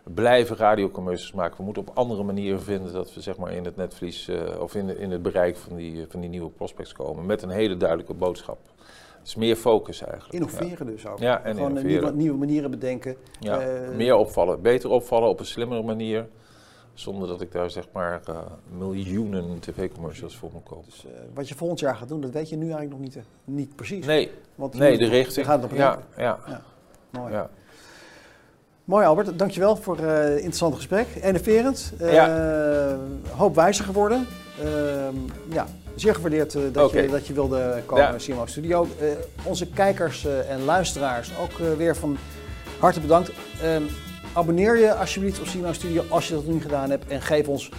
blijven 0.03 0.55
radiocommercials 0.57 1.33
maken. 1.33 1.57
We 1.57 1.63
moeten 1.63 1.81
op 1.87 1.91
andere 1.97 2.23
manieren 2.23 2.61
vinden 2.61 2.93
dat 2.93 3.13
we 3.13 3.21
zeg 3.21 3.37
maar, 3.37 3.51
in 3.53 3.65
het 3.65 3.75
netvlies 3.75 4.27
eh, 4.27 4.61
of 4.61 4.75
in, 4.75 4.87
de- 4.87 4.97
in 4.97 5.11
het 5.11 5.21
bereik 5.21 5.55
van 5.57 5.75
die, 5.75 6.05
van 6.09 6.19
die 6.19 6.29
nieuwe 6.29 6.49
prospects 6.49 6.93
komen. 6.93 7.25
Met 7.25 7.41
een 7.41 7.49
hele 7.49 7.77
duidelijke 7.77 8.13
boodschap. 8.13 8.57
Dus 9.23 9.35
meer 9.35 9.55
focus 9.55 10.01
eigenlijk. 10.01 10.33
Innoveren 10.33 10.85
dus 10.85 11.07
ook. 11.07 11.19
Ja, 11.19 11.43
en 11.43 11.53
Gewoon 11.55 11.69
innoveren. 11.69 12.01
Nieuwe, 12.01 12.15
nieuwe 12.15 12.37
manieren 12.37 12.71
bedenken. 12.71 13.15
Ja, 13.39 13.59
Eh, 13.61 13.95
meer 13.95 14.15
opvallen. 14.15 14.61
Beter 14.61 14.89
opvallen 14.89 15.29
op 15.29 15.39
een 15.39 15.45
slimmere 15.45 15.81
manier. 15.83 16.27
Zonder 16.93 17.27
dat 17.27 17.41
ik 17.41 17.51
daar 17.51 17.69
zeg 17.69 17.85
maar 17.93 18.21
eh, 18.27 18.37
miljoenen 18.77 19.59
tv-commercials 19.59 20.35
voor 20.35 20.49
moet 20.53 20.63
kopen. 20.63 20.85
Dus, 20.85 21.05
eh, 21.05 21.11
wat 21.33 21.49
je 21.49 21.55
volgend 21.55 21.79
jaar 21.79 21.95
gaat 21.95 22.07
doen, 22.07 22.21
dat 22.21 22.31
weet 22.31 22.49
je 22.49 22.55
nu 22.55 22.63
eigenlijk 22.63 22.91
nog 22.91 22.99
niet, 22.99 23.15
eh, 23.15 23.21
niet 23.43 23.75
precies. 23.75 24.05
Nee, 24.05 24.31
Want 24.55 24.73
nee 24.73 24.97
de 24.97 25.07
richting. 25.07 25.45
gaat 25.45 25.61
het 25.61 25.71
op 25.71 25.77
ja, 25.77 25.99
ja. 26.17 26.39
Ja. 26.47 26.61
Mooi. 27.09 27.33
Ja. 27.33 27.49
Mooi 28.85 29.05
Albert, 29.05 29.39
dankjewel 29.39 29.75
voor 29.75 29.97
het 29.97 30.33
interessante 30.35 30.75
gesprek. 30.75 31.07
Enerverend. 31.21 31.93
Ja. 31.99 32.97
Hoop 33.35 33.55
wijzer 33.55 33.85
geworden. 33.85 34.27
Ehm, 34.59 35.15
ja, 35.49 35.65
zeer 35.95 36.15
gewaardeerd 36.15 36.73
dat, 36.73 36.91
je, 36.91 37.07
dat 37.07 37.27
je 37.27 37.33
wilde 37.33 37.81
komen 37.85 38.09
naar 38.09 38.19
CMO 38.19 38.45
Studio. 38.45 38.87
Onze 39.43 39.67
kijkers 39.67 40.25
en 40.25 40.63
luisteraars 40.65 41.31
ook 41.37 41.57
weer 41.77 41.95
van 41.95 42.17
harte 42.79 42.99
bedankt. 42.99 43.31
Ehm, 44.31 44.39
abonneer 44.39 44.77
je 44.77 44.93
alsjeblieft 44.93 45.39
op 45.39 45.45
CMO 45.45 45.73
Studio 45.73 46.03
als 46.09 46.27
je 46.27 46.33
dat 46.33 46.43
nog 46.43 46.53
niet 46.53 46.61
gedaan 46.61 46.89
hebt. 46.89 47.07
En 47.07 47.21
geef 47.21 47.47
ons 47.47 47.69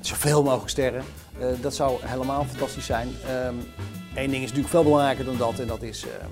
zoveel 0.00 0.42
mogelijk 0.42 0.70
sterren. 0.70 1.04
Eh, 1.38 1.46
dat 1.60 1.74
zou 1.74 1.98
helemaal 2.02 2.44
fantastisch 2.44 2.86
zijn. 2.86 3.08
Eén 4.14 4.30
ding 4.30 4.42
is 4.42 4.48
natuurlijk 4.48 4.68
veel 4.68 4.82
belangrijker 4.82 5.24
dan 5.24 5.36
dat. 5.36 5.58
En 5.58 5.66
dat 5.66 5.82
is 5.82 6.04
ehm, 6.04 6.30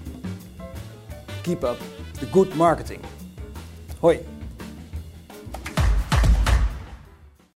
keep 1.43 1.63
up 1.63 1.79
the 2.19 2.27
good 2.31 2.55
marketing. 2.55 3.01
Hoi. 3.99 4.21